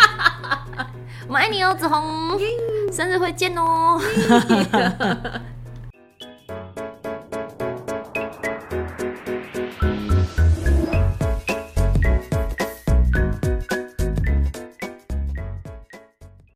[1.27, 2.39] 我们爱你哦，子红，
[2.91, 4.01] 生日会见哦。